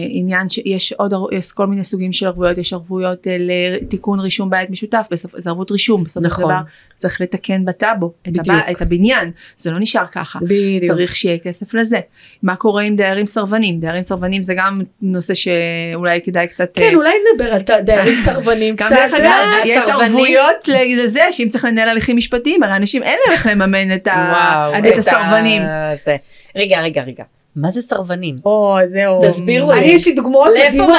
[0.09, 4.69] עניין שיש עוד, יש כל מיני סוגים של ערבויות, יש ערבויות אה, לתיקון רישום בית
[4.69, 6.45] משותף, בסוף זה ערבות רישום, של נכון.
[6.45, 6.59] דבר
[6.97, 8.33] צריך לתקן בטאבו, את.
[8.39, 10.39] הבא, את הבניין, זה לא נשאר ככה.
[10.41, 10.83] בדיוק.
[10.83, 11.99] צריך שיהיה כסף לזה.
[12.43, 13.79] מה קורה עם דיירים סרבנים?
[13.79, 16.69] דיירים סרבנים זה גם נושא שאולי כדאי קצת...
[16.73, 18.95] כן, אה, אולי נדבר על דיירים סרבנים גם קצת.
[18.95, 19.89] דרך אגב, אה, יש.
[19.89, 20.67] ערבויות
[21.03, 24.31] לזה שאם צריך לנהל הליכים משפטיים, הרי אנשים אין להם איך לממן את, ה...
[24.71, 25.61] וואו, את הסרבנים.
[25.61, 26.15] ה- זה.
[26.55, 27.23] רגע, רגע, רגע.
[27.55, 28.35] מה זה סרבנים?
[28.45, 29.21] או, זהו.
[29.29, 29.93] תסבירו אני לי.
[29.93, 30.89] יש לי דוגמאות מדהימות.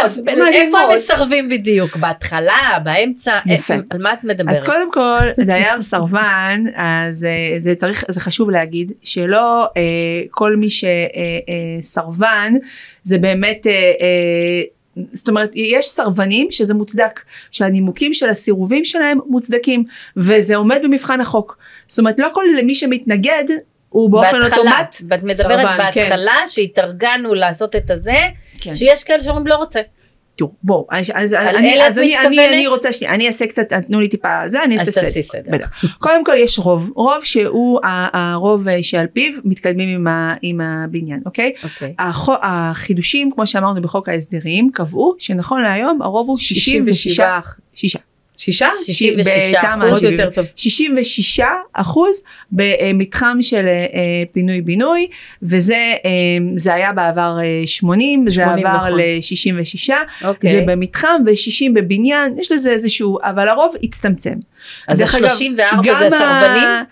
[0.53, 1.97] איפה מסרבים בדיוק?
[1.97, 2.79] בהתחלה?
[2.85, 3.37] באמצע?
[3.47, 3.75] יפה.
[3.75, 4.57] אה, על מה את מדברת?
[4.57, 10.57] אז קודם כל דייר סרבן אז אה, זה צריך זה חשוב להגיד שלא אה, כל
[10.57, 10.69] מי
[11.83, 12.53] שסרבן
[13.05, 14.63] זה באמת אה, אה,
[15.13, 19.85] זאת אומרת יש סרבנים שזה מוצדק שהנימוקים של הסירובים שלהם מוצדקים
[20.17, 23.45] וזה עומד במבחן החוק זאת אומרת לא כל מי שמתנגד
[23.89, 28.17] הוא באופן בהתחלה, אוטומט ואת מדברת סרבן, בהתחלה שהתארגנו לעשות את הזה,
[28.61, 28.77] כן.
[28.77, 29.81] שיש כאלה שאומרים לא רוצה.
[30.37, 32.49] תראו בואו אז, אז, אני, אז את אני, אני?
[32.49, 35.23] אני רוצה שנייה אני אעשה קצת תנו לי טיפה זה אני אעשה סדר.
[35.23, 35.67] סדר.
[35.99, 37.81] קודם כל יש רוב, רוב שהוא
[38.13, 41.53] הרוב שעל פיו מתקדמים עם, ה, עם הבניין, אוקיי?
[41.65, 41.95] אוקיי.
[41.99, 47.41] החו, החידושים כמו שאמרנו בחוק ההסדרים קבעו שנכון להיום הרוב הוא 66, 67.
[47.75, 47.99] שישה,
[48.37, 48.69] שישה?
[48.87, 49.91] 66 בתמ"א אחוז.
[49.91, 50.13] עוד 70.
[50.13, 50.47] יותר טוב.
[50.57, 51.41] 66
[51.73, 52.23] אחוז
[52.53, 53.83] במתחם של אה,
[54.33, 55.07] פינוי בינוי
[55.43, 55.75] וזה
[56.05, 56.11] אה,
[56.55, 58.93] זה היה בעבר אה, 80 זה 80, עבר נכון.
[59.01, 59.93] ל-66
[60.25, 60.51] אוקיי.
[60.51, 64.35] זה במתחם ו-60 בבניין יש לזה איזשהו אבל הרוב הצטמצם.
[64.89, 66.83] אז דרך אגב, ה-34 גם זה ה-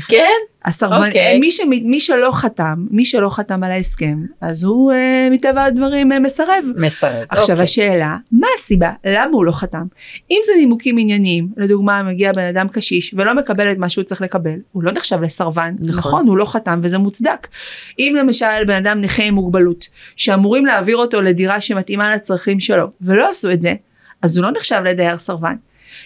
[0.00, 0.26] כן?
[0.64, 1.38] הסרבן, אוקיי.
[1.38, 6.12] מי, שמ, מי שלא חתם, מי שלא חתם על ההסכם, אז הוא אה, מטבע הדברים
[6.12, 6.64] אה, מסרב.
[6.76, 7.26] מסרב.
[7.28, 7.64] עכשיו אוקיי.
[7.64, 8.90] השאלה, מה הסיבה?
[9.04, 9.84] למה הוא לא חתם?
[10.30, 14.22] אם זה נימוקים ענייניים, לדוגמה מגיע בן אדם קשיש ולא מקבל את מה שהוא צריך
[14.22, 15.98] לקבל, הוא לא נחשב לסרבן, נכון.
[15.98, 17.46] נכון, הוא לא חתם וזה מוצדק.
[17.98, 23.30] אם למשל בן אדם נכה עם מוגבלות, שאמורים להעביר אותו לדירה שמתאימה לצרכים שלו, ולא
[23.30, 23.74] עשו את זה,
[24.22, 25.54] אז הוא לא נחשב לדייר סרבן.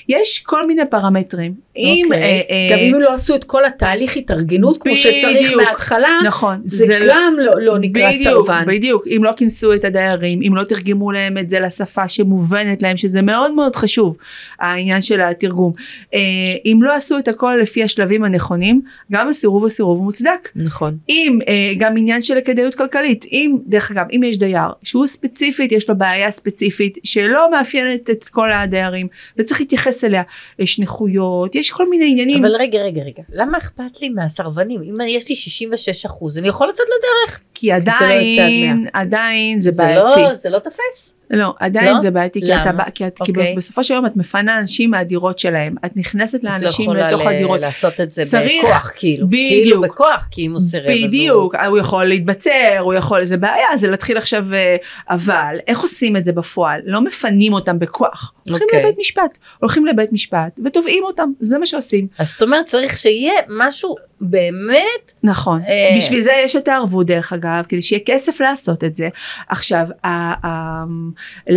[0.09, 1.55] יש כל מיני פרמטרים.
[1.77, 2.23] אם, אוקיי.
[2.23, 5.57] אה, אה, גם אם לא עשו את כל התהליך התארגנות כמו שצריך.
[5.57, 8.65] מההתחלה, נכון, זה גם לא- לא נקרא סרבן.
[8.67, 12.97] בדיוק, אם לא כינסו את הדיירים, אם לא תרגמו להם את זה לשפה שמובנת להם,
[12.97, 14.17] שזה מאוד מאוד חשוב,
[14.61, 15.73] העניין של התרגום.
[16.15, 16.21] אה,
[16.65, 20.49] אם לא עשו את הכל לפי השלבים הנכונים, גם הסירוב הוא סירוב מוצדק.
[20.57, 20.97] נכון.
[21.09, 21.39] אם
[21.79, 25.99] גם עניין של כדאיות כלכלית, אם דרך אגב, אם יש דייר שהוא ספציפית, יש לו
[25.99, 29.07] בעיה ספציפית שלא מאפיינת את כל הדיירים
[29.39, 30.23] וצריך להתייחס אליה,
[30.59, 32.45] יש נכויות, יש כל מיני עניינים.
[32.45, 33.23] אבל רגע, רגע, רגע.
[33.33, 34.83] למה אכפת לי מהסרבנים?
[34.83, 37.41] אם יש לי 66 אחוז, אני יכול לצאת לדרך.
[37.55, 38.91] כי לא עדיין, מאה.
[38.93, 40.21] עדיין זה זה בעייתי.
[40.23, 41.13] לא- זה לא תופס.
[41.31, 42.01] לא, עדיין לא?
[42.01, 42.55] זה בעייתי, כי?
[42.55, 43.55] אתה, כי, את, כי אוקיי.
[43.57, 47.27] בסופו של יום את מפנה אנשים מהדירות שלהם, את נכנסת את לא לאנשים יכולה לתוך
[47.27, 47.61] ל- הדירות.
[47.61, 49.27] לעשות את זה צריך- בכוח, כאילו.
[49.27, 49.51] בדיוק.
[49.65, 50.87] כאילו בכוח, כי אם הוא סירב.
[50.91, 52.51] אז הוא- בדיוק, הוא יכול להתבצר,
[52.81, 54.77] הוא יכול, זה בעיה, זה להתחיל עכשיו, אה,
[55.11, 56.81] אבל איך עושים את זה בפועל?
[56.85, 58.83] לא מפנים אותם בכוח, הולכים אוקיי.
[58.83, 62.07] לבית משפט, הולכים לבית משפט ותובעים אותם, זה מה שעושים.
[62.19, 65.97] אז זאת אומרת צריך שיהיה משהו באמת, נכון, אה.
[65.97, 69.09] בשביל זה יש את הערבות דרך אגב, כדי שיהיה כסף לעשות את זה.
[69.49, 70.85] עכשיו, ה- ה-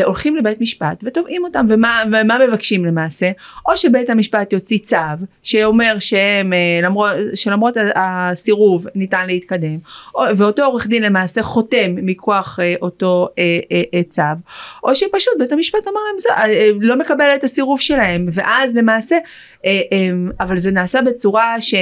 [0.04, 3.32] הולכים לבית משפט ותובעים אותם, ומה, ומה מבקשים למעשה?
[3.68, 4.96] או שבית המשפט יוציא צו
[5.44, 9.78] שאומר שהם, אה, למרות, שלמרות הסירוב ניתן להתקדם,
[10.16, 14.22] או, ואותו עורך דין למעשה חותם מכוח אה, אותו אה, צו,
[14.84, 16.30] או שפשוט בית המשפט אמר להם, זה,
[16.82, 19.18] לא מקבל את הסירוב שלהם, ואז למעשה,
[20.40, 21.74] אבל זה נעשה בצורה ש...
[21.74, 21.80] אה,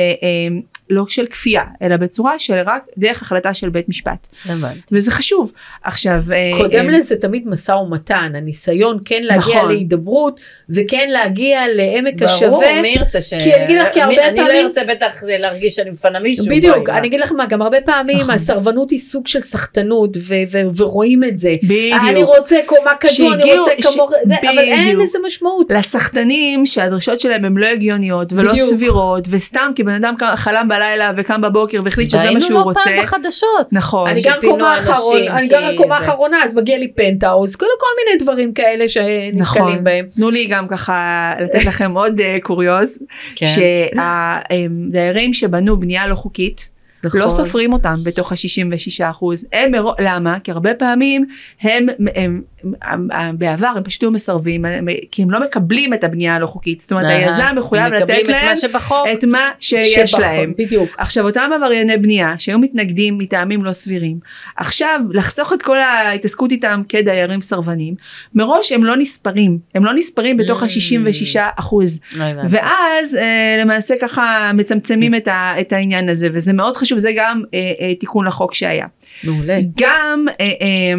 [1.07, 4.27] של כפייה, אלא בצורה של רק דרך החלטה של בית משפט.
[4.45, 4.79] הבנתי.
[4.91, 5.51] וזה חשוב.
[5.83, 9.71] עכשיו, אה, קודם אה, לזה תמיד משא ומתן, הניסיון כן להגיע נכון.
[9.71, 12.81] להידברות וכן להגיע לעמק ברור, השווה.
[12.81, 13.33] מי ירצה ש...
[13.33, 16.45] כי אני אגיד לך, כי הרבה אני לא פעמים- ארצה בטח להרגיש שאני מפנה מישהו.
[16.45, 16.89] בדיוק.
[16.89, 18.33] אני אגיד לך מה, גם הרבה פעמים נכון.
[18.33, 20.17] הסרבנות היא סוג של סחטנות
[20.77, 21.55] ורואים את זה.
[21.63, 22.01] בדיוק.
[22.09, 24.97] אני רוצה קומה כזו, אני רוצה כמוך, זה, אבל אין.
[24.99, 25.71] לזה משמעות.
[25.71, 28.69] לסחטנים שהדרישות שלהם הן לא הגיוניות ולא בדיוק.
[28.69, 32.79] סבירות וסתם כי בן אדם חלם בלילה וקם בבוקר והחליט שזה מה שהוא לא רוצה.
[32.83, 33.67] פעם בחדשות.
[33.71, 34.09] נכון.
[34.09, 37.65] אני גם קומה אחרון, אני גם כי קומה זה- אחרונה, אז מגיע לי פנטהאוז, כל
[37.79, 39.83] כל מיני דברים כאלה שנתקלים נכון.
[39.83, 40.05] בהם.
[40.15, 40.97] תנו לי גם ככה
[41.43, 42.97] לתת לכם עוד אה, קוריוז,
[43.35, 43.45] כן.
[43.45, 46.69] שהדיירים שבנו בנייה לא חוקית,
[47.03, 47.19] נכון.
[47.21, 49.45] לא סופרים אותם בתוך ה-66 אחוז.
[49.53, 50.37] הם, למה?
[50.43, 51.25] כי הרבה פעמים
[51.61, 51.85] הם,
[52.15, 52.41] הם,
[52.81, 56.47] הם, הם בעבר הם פשוט היו מסרבים, הם- כי הם לא מקבלים את הבנייה הלא
[56.47, 56.81] חוקית.
[56.81, 57.05] זאת אומרת.
[57.09, 59.07] היזם מחויב לתת את להם מה שבחוק.
[59.13, 60.53] את מה שיש שבחוק, להם.
[60.57, 60.89] בדיוק.
[60.97, 64.19] עכשיו אותם עברייני בנייה שהיו מתנגדים מטעמים לא סבירים,
[64.55, 67.93] עכשיו לחסוך את כל ההתעסקות איתם כדיירים סרבנים,
[68.35, 70.65] מראש הם לא נספרים, הם לא נספרים בתוך Mm.
[70.65, 72.25] ה-66 אחוז, לא.
[72.49, 77.43] ואז אה, למעשה ככה מצמצמים את, ה, את העניין הזה, וזה מאוד חשוב, זה גם
[77.53, 78.85] אה, אה, תיקון לחוק שהיה.
[79.23, 79.59] מעולה.
[79.77, 80.93] גם אה, אה,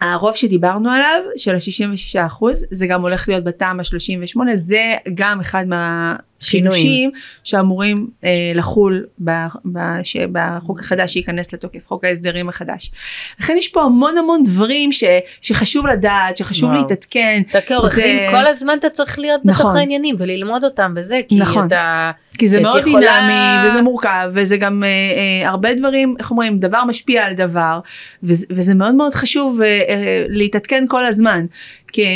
[0.00, 5.64] הרוב שדיברנו עליו של ה-66 אחוז זה גם הולך להיות בתמ"א 38 זה גם אחד
[6.44, 7.10] מהשינויים
[7.44, 9.30] שאמורים אה, לחול ב,
[9.72, 12.90] ב, ש, בחוק החדש שייכנס לתוקף חוק ההסדרים החדש.
[13.40, 15.04] לכן יש פה המון המון דברים ש,
[15.42, 16.82] שחשוב לדעת שחשוב וואו.
[16.82, 19.76] להתעדכן אתה כעורך זה- כל הזמן אתה צריך להיות בתוך נכון.
[19.76, 21.66] העניינים וללמוד אותם וזה כי נכון.
[21.66, 24.88] אתה כי זה מאוד יכולה- דינמי וזה מורכב וזה גם אה,
[25.44, 27.80] אה, הרבה דברים איך אומרים דבר משפיע על דבר
[28.22, 31.46] וזה, וזה מאוד מאוד חשוב אה, אה, להתעדכן כל הזמן
[31.94, 32.08] כי אה,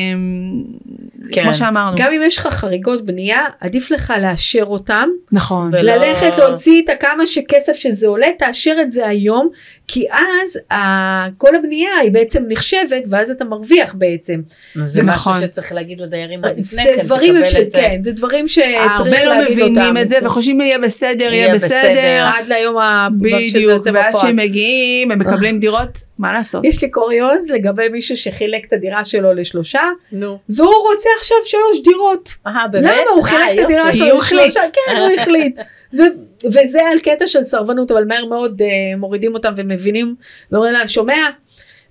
[1.33, 1.43] כן.
[1.43, 1.97] כמו שאמרנו.
[1.99, 5.70] גם אם יש לך חריגות בנייה, עדיף לך לאשר אותם, נכון.
[5.74, 9.49] ולא- ללכת להוציא את הכמה שכסף שזה עולה, תאשר את זה היום,
[9.89, 14.41] כי אז ה- כל הבנייה היא בעצם נחשבת, ואז אתה מרוויח בעצם.
[14.84, 15.32] זה נכון.
[15.36, 17.49] משהו שצריך להגיד לדיירים עוד לפני זה כן דברים, ש...
[17.49, 17.78] תקבל את זה.
[17.80, 19.72] כן, זה דברים שצריך הרבה לא להגיד אותם.
[19.72, 22.28] מבינים את זה וחושבים יהיה בסדר יהיה בסדר.
[22.34, 22.76] עד ליום
[23.20, 24.18] שזה בדיוק ואז.
[24.20, 29.05] שהם מגיעים הם מקבלים דירות מה לעשות יש לי קוריוז לגבי מישהו שחילק את הדירה
[29.05, 29.82] שלו לשלושה,
[30.12, 30.39] נו.
[30.49, 32.28] והוא רוצה עכשיו שלוש דירות.
[32.47, 32.84] אה באמת?
[32.84, 34.18] למה הוא אה, חילק את הדירה שלו.
[34.18, 34.61] לשלושה?
[34.72, 35.57] כן, הוא החליט.
[35.95, 40.14] ו- וזה על קטע של סרבנות, אבל מהר מאוד אה, מורידים אותם ומבינים,
[40.53, 41.28] ואומרים להם, שומע?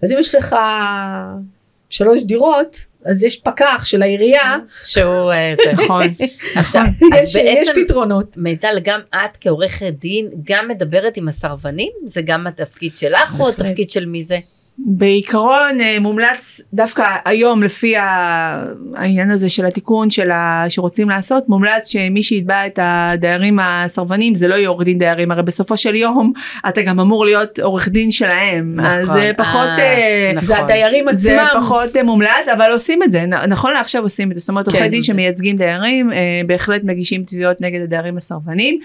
[0.04, 0.56] אז אם יש לך
[1.89, 5.72] שלוש דירות, אז יש פקח של העירייה, שהוא אה, זה.
[5.72, 6.04] נכון
[6.56, 6.82] עכשיו,
[7.36, 8.38] יש פתרונות.
[8.38, 13.50] מיטל גם את כעורכת דין גם מדברת עם הסרבנים זה גם התפקיד שלך או.
[13.50, 14.38] התפקיד של מי זה?
[14.80, 20.66] בעיקרון אה, מומלץ דווקא היום לפי העניין הזה של התיקון של ה...
[20.70, 25.44] שרוצים לעשות מומלץ שמי שיתבע את הדיירים הסרבנים זה לא יהיה עורך דין דיירים הרי
[25.44, 26.34] בסופו של יום
[26.70, 28.92] אתה גם אמור להיות עורך דין שלהם נכון.
[28.92, 30.48] אז זה פחות אה, אה, נכון.
[30.48, 31.62] זה הדיירים זה עצמם.
[31.62, 34.72] פחות אה, מומלץ אבל עושים את זה נכון לעכשיו עושים את זה זאת אומרת כן,
[34.76, 36.18] עורכי דין זה- שמייצגים דיירים אה,
[36.48, 38.80] בהחלט מגישים תביעות נגד הדיירים הסרבנים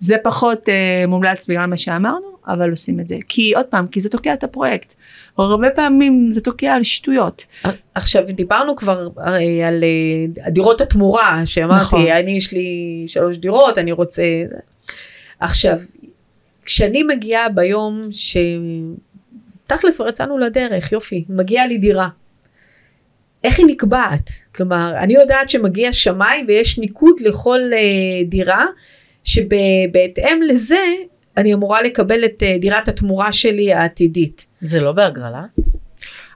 [0.00, 0.74] זה פחות אה,
[1.08, 4.44] מומלץ בגלל מה שאמרנו אבל עושים את זה כי עוד פעם כי זה תוקע את
[4.44, 4.94] הפרויקט
[5.38, 7.46] הרבה פעמים זה תוקע על שטויות
[7.94, 12.06] עכשיו דיברנו כבר הרי על אה, דירות התמורה שאמרתי נכון.
[12.06, 14.22] אני יש לי שלוש דירות אני רוצה
[15.40, 15.78] עכשיו
[16.64, 22.08] כשאני מגיעה ביום שתכלס כבר יצאנו לדרך יופי מגיעה לי דירה.
[23.44, 28.66] איך היא נקבעת כלומר אני יודעת שמגיע שמאי ויש ניקוד לכל אה, דירה
[29.24, 30.84] שבהתאם לזה
[31.38, 34.46] אני אמורה לקבל את אה, דירת התמורה שלי העתידית.
[34.60, 35.44] זה לא בהגרלה?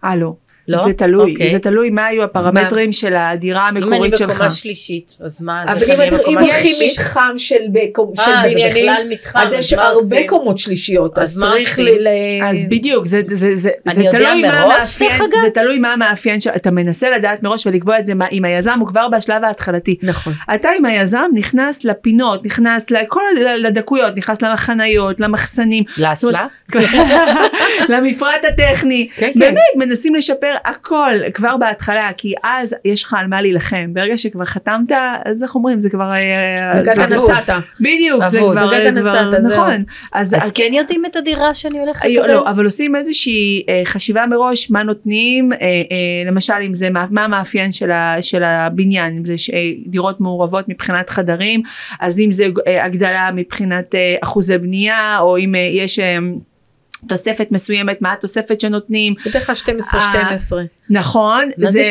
[0.04, 0.34] אה לא,
[0.72, 0.84] לא?
[0.84, 1.48] זה תלוי, אוקיי.
[1.50, 4.30] זה תלוי מה היו הפרמטרים של הדירה אם אני המקורית שלך.
[4.30, 5.62] בקומה שלישית, אז מה?
[5.64, 6.98] אבל זה אם אתה- אם שלישית?
[7.00, 10.26] מתחם של בקום- של אה, זה בניינים בכלל מתחם, אז יש מה הרבה עושים?
[10.28, 11.78] קומות שלישיות אז אז מה צריך?
[11.78, 11.82] ל...
[11.82, 12.08] ל-
[12.44, 15.20] אז בדיוק זה זה זה זה אני יודע תלוי מה המאפיין?
[15.40, 18.88] זה תלוי מה המאפיין שאתה מנסה לדעת מראש ולקבוע את זה מה- עם היזם הוא
[18.88, 19.96] כבר בשלב ההתחלתי.
[20.02, 20.32] נכון.
[20.54, 23.20] אתה עם היזם נכנס לפינות נכנס לכל
[23.58, 26.46] לדקויות נכנס לחניות למחסנים לאסלה?
[27.88, 29.40] למפרט הטכני כן, כן.
[29.40, 34.44] באמת מנסים לשפר הכל כבר בהתחלה כי אז יש לך על מה להילחם ברגע שכבר
[34.44, 34.92] חתמת
[35.24, 37.30] אז איך אומרים זה כבר אה, נגעת אבוד.
[37.30, 37.56] נסעת.
[37.80, 39.52] בדיוק זה כבר נגעת כבר- נסעת.
[39.52, 42.34] נכון אז אז כן יודעים את הדירה שאני הולכת היו- לקבל?
[42.34, 45.82] לא, אבל עושים איזושהי אה, חשיבה מראש מה נותנים, אה, אה,
[46.26, 49.56] למשל אם זה מה, מה המאפיין של, ה, של הבניין, אם זה ש, אה,
[49.86, 51.62] דירות מעורבות מבחינת חדרים,
[52.00, 56.18] אז אם זה אה, הגדלה מבחינת אה, אחוזי בנייה, או אם אה, יש אה,
[57.08, 60.62] תוספת מסוימת, מה התוספת שנותנים, בדרך כלל 12 אה, 12.
[60.90, 61.84] נכון, מה זה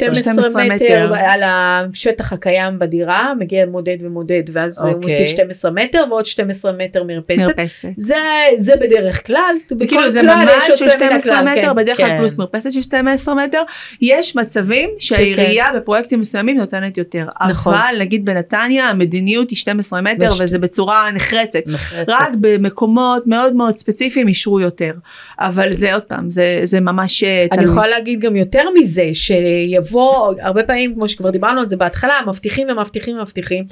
[0.00, 0.14] 12?
[0.14, 5.00] 12 מטר על השטח הקיים בדירה מגיע מודד ומודד ואז הוא אוקיי.
[5.00, 7.54] מוסיף 12 מטר ועוד 12 מטר מרפסת.
[7.96, 8.16] זה
[8.58, 9.54] זה בדרך כלל.
[9.88, 11.76] כאילו זה כלל ממ"ד יש של יוצא מן 12 הכלל, מטר כן.
[11.76, 12.18] בדרך כלל כן.
[12.18, 13.62] פלוס מרפסת של 12 מטר
[14.00, 17.74] יש מצבים שהעירייה בפרויקטים מסוימים נותנת יותר נכון.
[17.74, 22.08] אבל נגיד בנתניה המדיניות היא 12 מטר וזה בצורה נחרצת נחרצת.
[22.08, 24.92] רק במקומות מאוד מאוד ספציפיים אישרו יותר
[25.38, 27.70] אבל זה עוד פעם זה זה ממש אה, אני תלוי.
[27.70, 32.68] יכולה להגיד גם יותר מזה שיבוא הרבה פעמים כמו שכבר דיברנו על זה בהתחלה מבטיחים
[32.70, 33.64] ומבטיחים ומבטיחים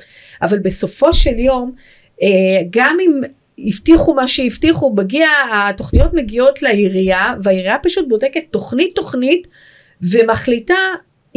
[0.42, 1.72] אבל בסופו של יום
[2.22, 2.28] אה,
[2.70, 3.20] גם אם
[3.58, 9.46] הבטיחו מה שהבטיחו מגיע התוכניות מגיעות לעירייה והעירייה פשוט בודקת תוכנית תוכנית
[10.02, 10.74] ומחליטה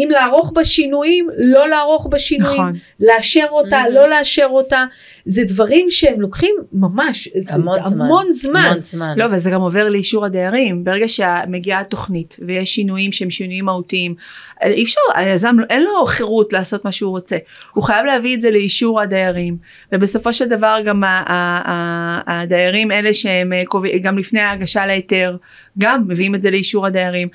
[0.03, 3.89] אם לערוך בה שינויים לא לערוך בה שינויים נכון לאשר אותה Mhm.
[3.93, 4.83] לא לאשר אותה
[5.25, 8.01] זה דברים שהם לוקחים ממש זה, המון זה זמן.
[8.05, 8.65] המון זמן.
[8.65, 9.13] המון זמן.
[9.17, 14.15] לא וזה גם עובר לאישור הדיירים ברגע שמגיעה תוכנית ויש שינויים שהם שינויים מהותיים
[14.63, 17.37] אי אפשר היזם אין לו חירות לעשות מה שהוא רוצה
[17.73, 19.57] הוא חייב להביא את זה לאישור הדיירים
[19.91, 23.63] ובסופו של דבר גם ה- ה- ה- הדיירים אלה שהם אה,
[24.01, 25.35] גם לפני ההגשה להיתר
[25.79, 27.27] גם מביאים את זה לאישור הדיירים.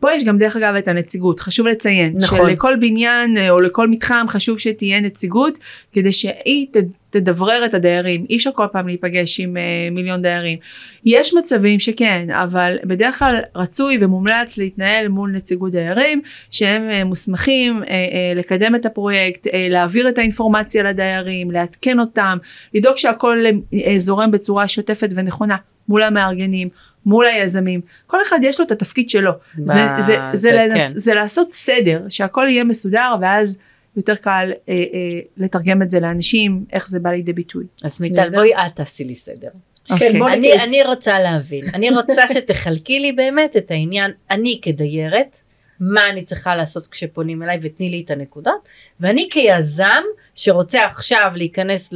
[0.00, 1.40] פה יש גם דרך אגב את הנציגות.
[1.40, 2.38] חשוב לציין נכון.
[2.50, 5.58] שלכל בניין אה, או לכל מתחם חשוב שתהיה נציגות
[5.92, 6.76] כדי שהיא ת-
[7.10, 8.26] תדברר את הדיירים.
[8.30, 10.58] אי אפשר כל פעם להיפגש עם אה, מיליון דיירים.
[11.04, 16.20] יש מצבים שכן אבל בדרך כלל רצוי ומומלץ להתנהל מול נציגות דיירים
[16.50, 22.38] שהם אה, מוסמכים אה, אה, לקדם את הפרויקט אה, להעביר את האינפורמציה לדיירים לעדכן אותם
[22.74, 23.44] לדאוג שהכל
[23.74, 25.56] אה, זורם בצורה שוטפת ונכונה
[25.88, 26.68] מול המארגנים
[27.06, 29.32] מול היזמים כל אחד יש לו את התפקיד שלו
[29.64, 30.98] זה, זה, זה, זה לנס, כן.
[30.98, 33.58] זה לעשות סדר שהכל יהיה מסודר ואז
[33.96, 37.64] יותר קל אה, אה, לתרגם את זה לאנשים איך זה בא לידי ביטוי.
[37.84, 38.30] אז מיטל.
[38.30, 39.48] בואי את תעשי לי סדר.
[39.90, 40.18] אוקיי.
[40.18, 45.40] בוא אני, אני רוצה להבין, אני רוצה שתחלקי לי באמת את העניין, אני כדיירת,
[45.80, 48.68] מה אני צריכה לעשות כשפונים אליי ותני לי את הנקודות,
[49.00, 50.02] ואני כיזם
[50.34, 51.92] שרוצה עכשיו להיכנס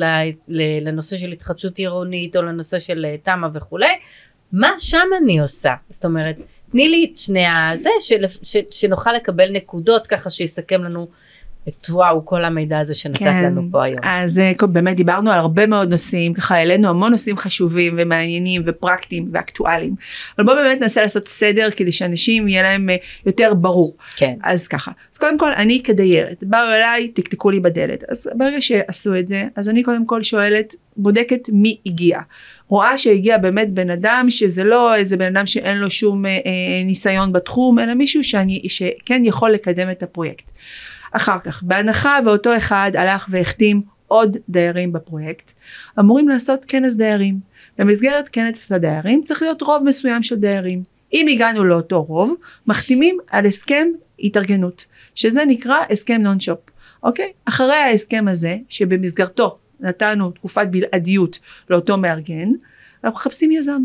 [0.48, 3.98] לנושא של התחדשות עירונית או לנושא של אה, תמ"א וכולי,
[4.52, 5.74] מה שם אני עושה?
[5.90, 6.36] זאת אומרת,
[6.70, 11.08] תני לי את שני הזה, של, ש, שנוכל לקבל נקודות ככה שיסכם לנו
[11.68, 13.44] את וואו כל המידע הזה שנתת כן.
[13.44, 14.00] לנו פה היום.
[14.02, 19.28] אז אה, באמת דיברנו על הרבה מאוד נושאים, ככה העלינו המון נושאים חשובים ומעניינים ופרקטיים
[19.32, 19.94] ואקטואליים.
[20.38, 22.96] אבל בואו באמת ננסה לעשות סדר כדי שאנשים יהיה להם אה,
[23.26, 23.96] יותר ברור.
[24.16, 24.34] כן.
[24.44, 28.04] אז ככה, אז קודם כל אני כדיירת, באו אליי, תקתקו לי בדלת.
[28.08, 32.18] אז ברגע שעשו את זה, אז אני קודם כל שואלת, בודקת מי הגיע.
[32.68, 36.84] רואה שהגיע באמת בן אדם שזה לא איזה בן אדם שאין לו שום אה, אה,
[36.84, 40.52] ניסיון בתחום, אלא מישהו שאני, שכן יכול לקדם את הפרויקט.
[41.12, 45.52] אחר כך, בהנחה ואותו אחד הלך והחתים עוד דיירים בפרויקט,
[45.98, 47.52] אמורים לעשות כנס דיירים.
[47.78, 50.82] במסגרת כנס הדיירים צריך להיות רוב מסוים של דיירים.
[51.12, 52.34] אם הגענו לאותו רוב,
[52.66, 53.88] מחתימים על הסכם
[54.20, 56.58] התארגנות, שזה נקרא הסכם נון שופ,
[57.02, 57.32] אוקיי?
[57.44, 61.38] אחרי ההסכם הזה, שבמסגרתו נתנו תקופת בלעדיות
[61.70, 62.48] לאותו מארגן,
[63.04, 63.82] אנחנו מחפשים יזם,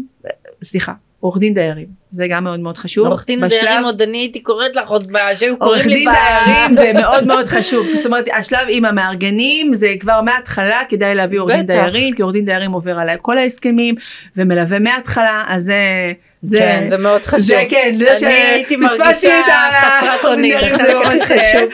[0.64, 3.08] סליחה, עורך דין דיירים, זה גם מאוד מאוד חשוב.
[3.08, 5.03] עורך דין דיירים עוד אני הייתי קוראת לך עוד
[5.38, 6.14] שהיו עורך קוראים לי דין ב-
[6.45, 11.39] דיירים זה מאוד מאוד חשוב, זאת אומרת השלב עם המארגנים זה כבר מההתחלה כדאי להביא
[11.39, 11.66] עורך דין.
[11.66, 13.95] דיירים, כי עורך דין דיירים עובר עליי כל ההסכמים
[14.38, 17.39] ומלווה מההתחלה, אז זה, זה, כן, זה מאוד חשוב.
[17.39, 21.70] זה כן, זה אני הייתי מרגישה חסרת עורך דין אונים, זה ממש חשוב.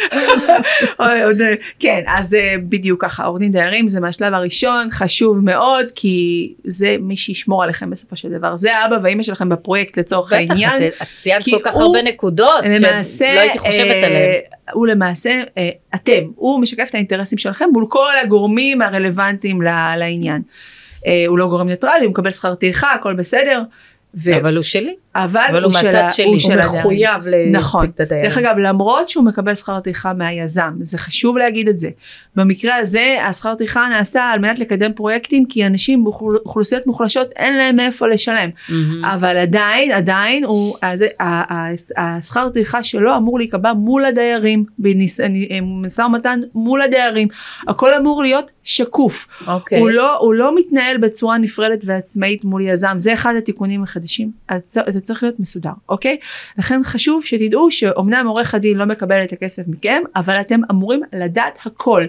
[1.79, 6.95] כן, אז זה בדיוק ככה, עורך דין דיירים זה מהשלב הראשון, חשוב מאוד, כי זה
[6.99, 10.87] מי שישמור עליכם בסופו של דבר, זה האבא והאמא שלכם בפרויקט לצורך בטח, העניין.
[10.87, 12.63] את- את ציינת כל כך הוא- הרבה נקודות
[13.33, 14.31] שלא הייתי חושבת אה, עליהן.
[14.73, 19.61] הוא למעשה, אה, אתם, הוא משקף את האינטרסים שלכם מול כל הגורמים הרלוונטיים
[19.97, 20.41] לעניין.
[21.07, 23.61] אה, הוא לא גורם ניטרלי, הוא מקבל שכר טרחה, הכל בסדר.
[24.15, 24.95] ו- אבל הוא שלי.
[25.15, 26.25] אבל, אבל הוא של מהצד ה- שלי.
[26.25, 26.79] הוא הוא של הוא.
[26.79, 27.85] מחויב נכון.
[27.95, 28.29] את הדיירים.
[28.29, 31.89] דרך אגב, למרות שהוא מקבל שכר טרחה מהיזם, זה חשוב להגיד את זה.
[32.35, 37.75] במקרה הזה, השכר טרחה נעשה על מנת לקדם פרויקטים, כי אנשים באוכלוסיות מוחלשות אין להם
[37.75, 38.49] מאיפה לשלם.
[38.69, 39.05] מהמם.
[39.05, 41.05] אבל עדיין, עדיין, הוא, אז,
[41.97, 47.27] השכר טרחה שלו אמור להיקבע מול הדיירים, במשא ומתן מול הדיירים.
[47.67, 49.27] הכל אמור להיות שקוף.
[49.47, 49.79] אוקיי.
[49.79, 54.02] הוא, לא, הוא לא מתנהל בצורה נפרדת ועצמאית מול יזם, זה אחד התיקונים החדשים,
[54.49, 56.17] אז זה- זה צריך להיות מסודר, אוקיי?
[56.57, 61.59] לכן חשוב שתדעו שאומנם עורך הדין לא מקבל את הכסף מכם, אבל אתם אמורים לדעת
[61.65, 62.05] הכל.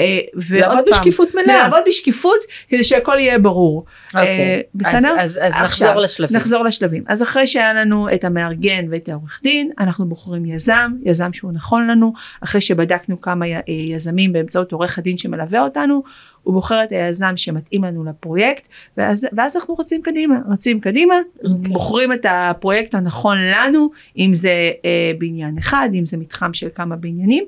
[0.00, 1.58] אה, ועוד לעבוד פעם, בשקיפות מלאה.
[1.58, 2.38] לעבוד בשקיפות
[2.68, 3.84] כדי שהכל יהיה ברור.
[4.14, 4.62] אה, אוקיי.
[4.74, 5.14] בסדר?
[5.18, 6.36] אז- אז אז עכשיו, נחזור לשלבים.
[6.36, 7.04] נחזור לשלבים.
[7.06, 11.86] אז אחרי שהיה לנו את המארגן ואת העורך דין, אנחנו בוחרים יזם, יזם שהוא נכון
[11.90, 12.12] לנו,
[12.44, 16.00] אחרי שבדקנו כמה אה, יזמים באמצעות עורך הדין שמלווה אותנו,
[16.42, 21.72] הוא בוחר את היזם שמתאים לנו לפרויקט, ואז, ואז אנחנו רצים קדימה, רצים קדימה, אוקיי.
[21.72, 26.96] בוחרים את הפרויקט הנכון לנו, אם זה אה, בניין אחד, אם זה מתחם של כמה
[26.96, 27.44] בניינים,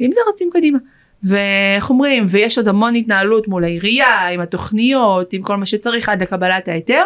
[0.00, 0.78] ואם זה רצים קדימה.
[1.22, 6.22] ואיך אומרים, ויש עוד המון התנהלות מול העירייה, עם התוכניות, עם כל מה שצריך עד
[6.22, 7.04] לקבלת ההיתר,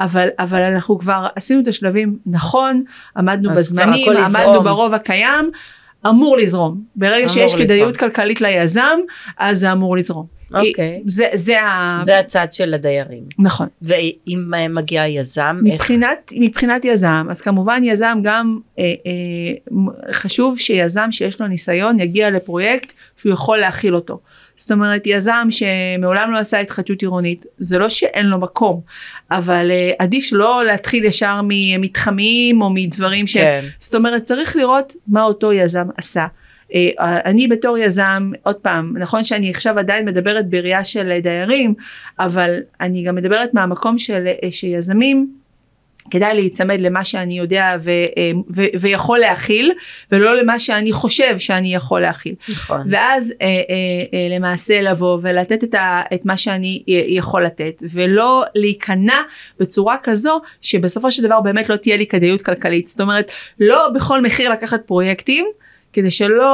[0.00, 2.80] אבל, אבל אנחנו כבר עשינו את השלבים נכון,
[3.16, 4.64] עמדנו בזמנים, עמדנו יזרום.
[4.64, 5.50] ברוב הקיים,
[6.06, 6.82] אמור לזרום.
[6.96, 7.66] ברגע אמור שיש לזרום.
[7.66, 8.98] כדאיות כלכלית ליזם,
[9.38, 10.37] אז זה אמור לזרום.
[10.54, 11.02] אוקיי.
[11.06, 12.00] זה, זה ה...
[12.04, 13.22] זה הצד של הדיירים.
[13.38, 13.66] נכון.
[13.82, 15.74] ואם מגיע יזם, איך...
[15.74, 22.30] מבחינת, מבחינת יזם, אז כמובן יזם גם אה, אה, חשוב שיזם שיש לו ניסיון יגיע
[22.30, 24.20] לפרויקט שהוא יכול להכיל אותו.
[24.56, 28.80] זאת אומרת יזם שמעולם לא עשה התחדשות עירונית, זה לא שאין לו מקום,
[29.30, 33.68] אבל אה, עדיף שלא להתחיל ישר ממתחמים או מדברים שהם, כן.
[33.78, 36.26] זאת אומרת צריך לראות מה אותו יזם עשה.
[36.74, 36.90] אה,
[37.24, 41.74] אני בתור יזם, עוד פעם, נכון שאני עכשיו עדיין מדברת בראייה של דיירים,
[42.18, 45.38] אבל אני גם מדברת מהמקום של אה, שיזמים,
[46.10, 49.72] כדאי להיצמד למה שאני יודע ו, אה, ו, ויכול להכיל,
[50.12, 52.34] ולא למה שאני חושב שאני יכול להכיל.
[52.48, 52.80] נכון.
[52.90, 53.52] ואז אה, אה,
[54.14, 59.20] אה, למעשה לבוא ולתת את, ה, את מה שאני יכול לתת, ולא להיכנע
[59.60, 62.88] בצורה כזו שבסופו של דבר באמת לא תהיה לי כדאיות כלכלית.
[62.88, 65.46] זאת אומרת, לא בכל מחיר לקחת פרויקטים.
[65.92, 66.44] כדי שלא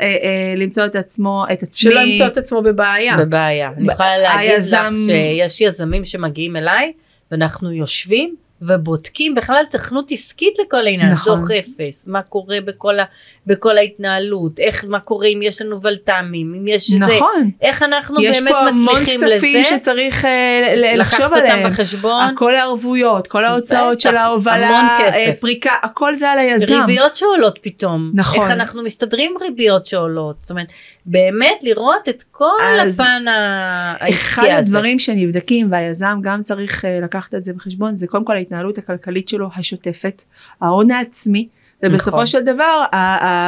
[0.00, 0.16] אה, אה,
[0.56, 3.16] למצוא את עצמו, את עצמי, שלא ימצוא את עצמו בבעיה.
[3.16, 3.72] בבעיה.
[3.76, 6.92] אני ב- יכולה להגיד לך היזם- שיש יזמים שמגיעים אליי
[7.30, 11.40] ואנחנו יושבים ובודקים בכלל תכנות עסקית לכל העניין, נכון.
[11.40, 13.04] דוח אפס, מה קורה בכל, ה,
[13.46, 18.22] בכל ההתנהלות, איך, מה קורה אם יש לנו ולת"מים, אם יש זה, נכון, איך אנחנו
[18.22, 21.70] יש באמת פה המון מצליחים כספים לזה, שצריך אה, ל- לקחת לחשוב אותם עליהם.
[21.70, 25.16] בחשבון, הכל הערבויות, כל ההוצאות של ההובלה, המון כסף.
[25.16, 26.74] אה, פריקה, הכל זה על היזם.
[26.74, 28.40] ריביות שעולות פתאום, נכון.
[28.42, 30.66] איך אנחנו מסתדרים ריביות שעולות, זאת אומרת,
[31.06, 32.46] באמת לראות את כל
[32.88, 34.58] הפן העסקי אחד הזה.
[34.58, 39.28] הדברים שנבדקים והיזם גם צריך אה, לקחת את זה בחשבון זה קודם כל ההתנהלות הכלכלית
[39.28, 40.22] שלו השוטפת,
[40.60, 41.46] ההון העצמי.
[41.84, 42.26] ובסופו נכון.
[42.26, 42.84] של דבר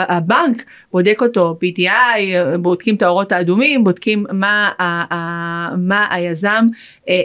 [0.08, 1.88] הבנק בודק אותו PTI
[2.58, 6.66] בודקים את האורות האדומים בודקים מה, היזם
[7.08, 7.20] אה, אה,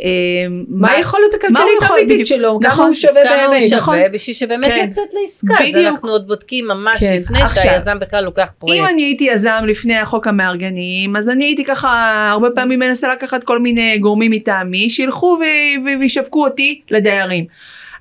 [0.68, 2.28] מה היכולת הכלכלית האמיתית.
[2.28, 2.86] שלו, כמה נכון.
[2.86, 3.74] הוא שווה באמת.
[3.74, 3.98] נכון.
[4.14, 4.88] בשביל שבאמת כן.
[4.90, 5.88] לצאת לעסקה, אז בדיוק.
[5.88, 7.14] אנחנו עוד בודקים ממש כן.
[7.14, 8.90] לפני שהיזם בכלל לוקח אם פרויקט.
[8.90, 13.60] אני הייתי יזם לפני החוק המארגנים אז אני הייתי ככה הרבה פעמים מנסה לקחת כל
[13.60, 15.40] מיני גורמים מטעמי שילכו
[16.00, 17.46] וישווקו אותי לדיירים.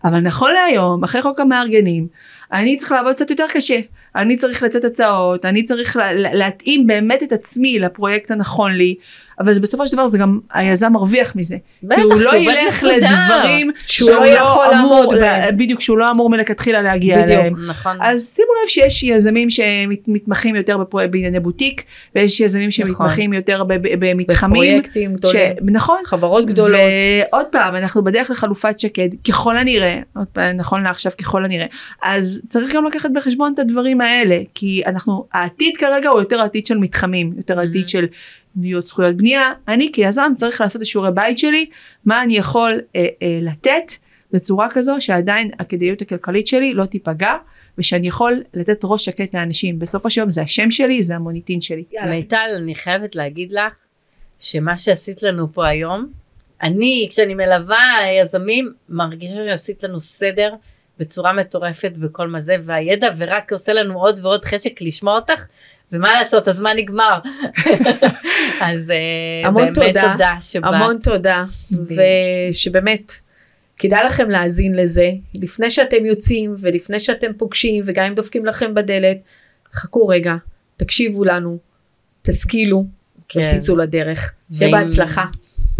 [0.04, 2.06] אבל נכון להיום אחרי חוק המארגנים
[2.52, 3.80] אני צריך לעבוד קצת יותר קשה.
[4.16, 8.94] אני צריך לתת הצעות, אני צריך לה- לה- להתאים באמת את עצמי לפרויקט הנכון לי.
[9.40, 11.56] אבל זה בסופו של דבר זה גם היזם מרוויח מזה.
[11.82, 12.82] בטח, כי הוא לא ילך.
[12.84, 15.56] לדברים שהוא לא יכול אמור, לעמוד בהם.
[15.56, 17.38] בדיוק, שהוא לא אמור מלכתחילה להגיע בדיוק.
[17.38, 17.54] אליהם.
[17.70, 17.96] נכון.
[18.00, 21.82] אז שימו לב שיש יזמים שמתמחים יותר בפרו- בענייני בוטיק,
[22.14, 24.62] ויש יזמים שמתמחים יותר ב- ב- במתחמים.
[24.78, 25.98] בפרויקטים גדולים, ש- נכון.
[26.06, 26.80] חברות גדולות.
[27.32, 31.66] ועוד פעם אנחנו בדרך לחלופת שקד ככל הנראה עוד פעם נכון לעכשיו ככל הנראה
[32.02, 36.66] אז צריך גם לקחת בחשבון את הדברים האלה כי אנחנו העתיד כרגע הוא יותר עתיד
[36.66, 37.88] של מתחמים יותר עתיד Mhm.
[37.90, 38.06] של
[38.56, 39.52] ניוד זכויות בנייה.
[39.68, 41.66] אני כיזם צריך לעשות את שיעורי בית שלי
[42.04, 43.92] מה אני יכול אה, אה, לתת
[44.32, 47.36] בצורה כזו שעדיין הכדאיות הכלכלית שלי לא תיפגע
[47.78, 49.78] ושאני יכול לתת ראש שקט לאנשים.
[49.78, 51.84] בסופו של יום זה השם שלי זה המוניטין שלי.
[52.10, 53.78] מיטל, אני חייבת להגיד לך
[54.40, 56.12] שמה שעשית לנו פה היום,
[56.62, 57.82] אני, כשאני מלווה
[58.22, 60.54] יזמים, מרגישה שעשית לנו סדר
[60.98, 65.46] בצורה מטורפת בכל מה זה, והידע ורק עושה לנו עוד ועוד חשק לשמוע אותך,
[65.92, 67.18] ומה לעשות, הזמן נגמר.
[68.60, 70.12] אז אה, המון באמת תודה.
[70.12, 70.74] תודה שבאת.
[70.74, 73.12] המון תודה, ושבאמת
[73.78, 79.16] כדאי לכם להאזין לזה לפני שאתם יוצאים ולפני שאתם פוגשים וגם אם דופקים לכם בדלת,
[79.74, 80.34] חכו רגע,
[80.76, 81.58] תקשיבו לנו,
[82.22, 82.84] תשכילו
[83.28, 83.40] כן.
[83.40, 84.32] ותצאו לדרך.
[84.52, 85.24] שיהיה בהצלחה.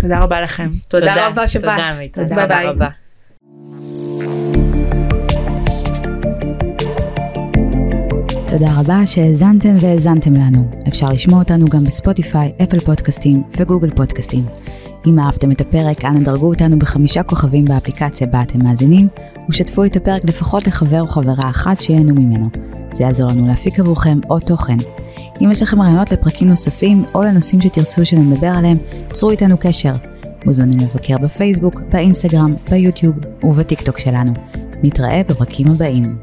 [0.00, 0.68] תודה רבה לכם.
[0.88, 1.70] תודה רבה שבאת.
[1.72, 2.66] תודה ביי תודה ביי.
[2.66, 2.88] רבה.
[8.50, 10.70] תודה רבה שהאזנתן והאזנתם לנו.
[10.88, 14.46] אפשר לשמוע אותנו גם בספוטיפיי, אפל פודקאסטים וגוגל פודקאסטים.
[15.06, 19.08] אם אהבתם את הפרק, אנא דרגו אותנו בחמישה כוכבים באפליקציה בה אתם מאזינים,
[19.48, 22.48] ושתפו את הפרק לפחות לחבר או חברה אחת שיהנו ממנו.
[22.94, 24.76] זה יעזור לנו להפיק עבורכם עוד תוכן.
[25.40, 28.76] אם יש לכם רעיונות לפרקים נוספים או לנושאים שתרצו שנדבר עליהם,
[29.12, 29.92] צרו איתנו קשר.
[30.44, 34.32] מוזמנים לבקר בפייסבוק, באינסטגרם, ביוטיוב ובטיקטוק שלנו.
[34.82, 36.18] נתראה בפרקים הבאים.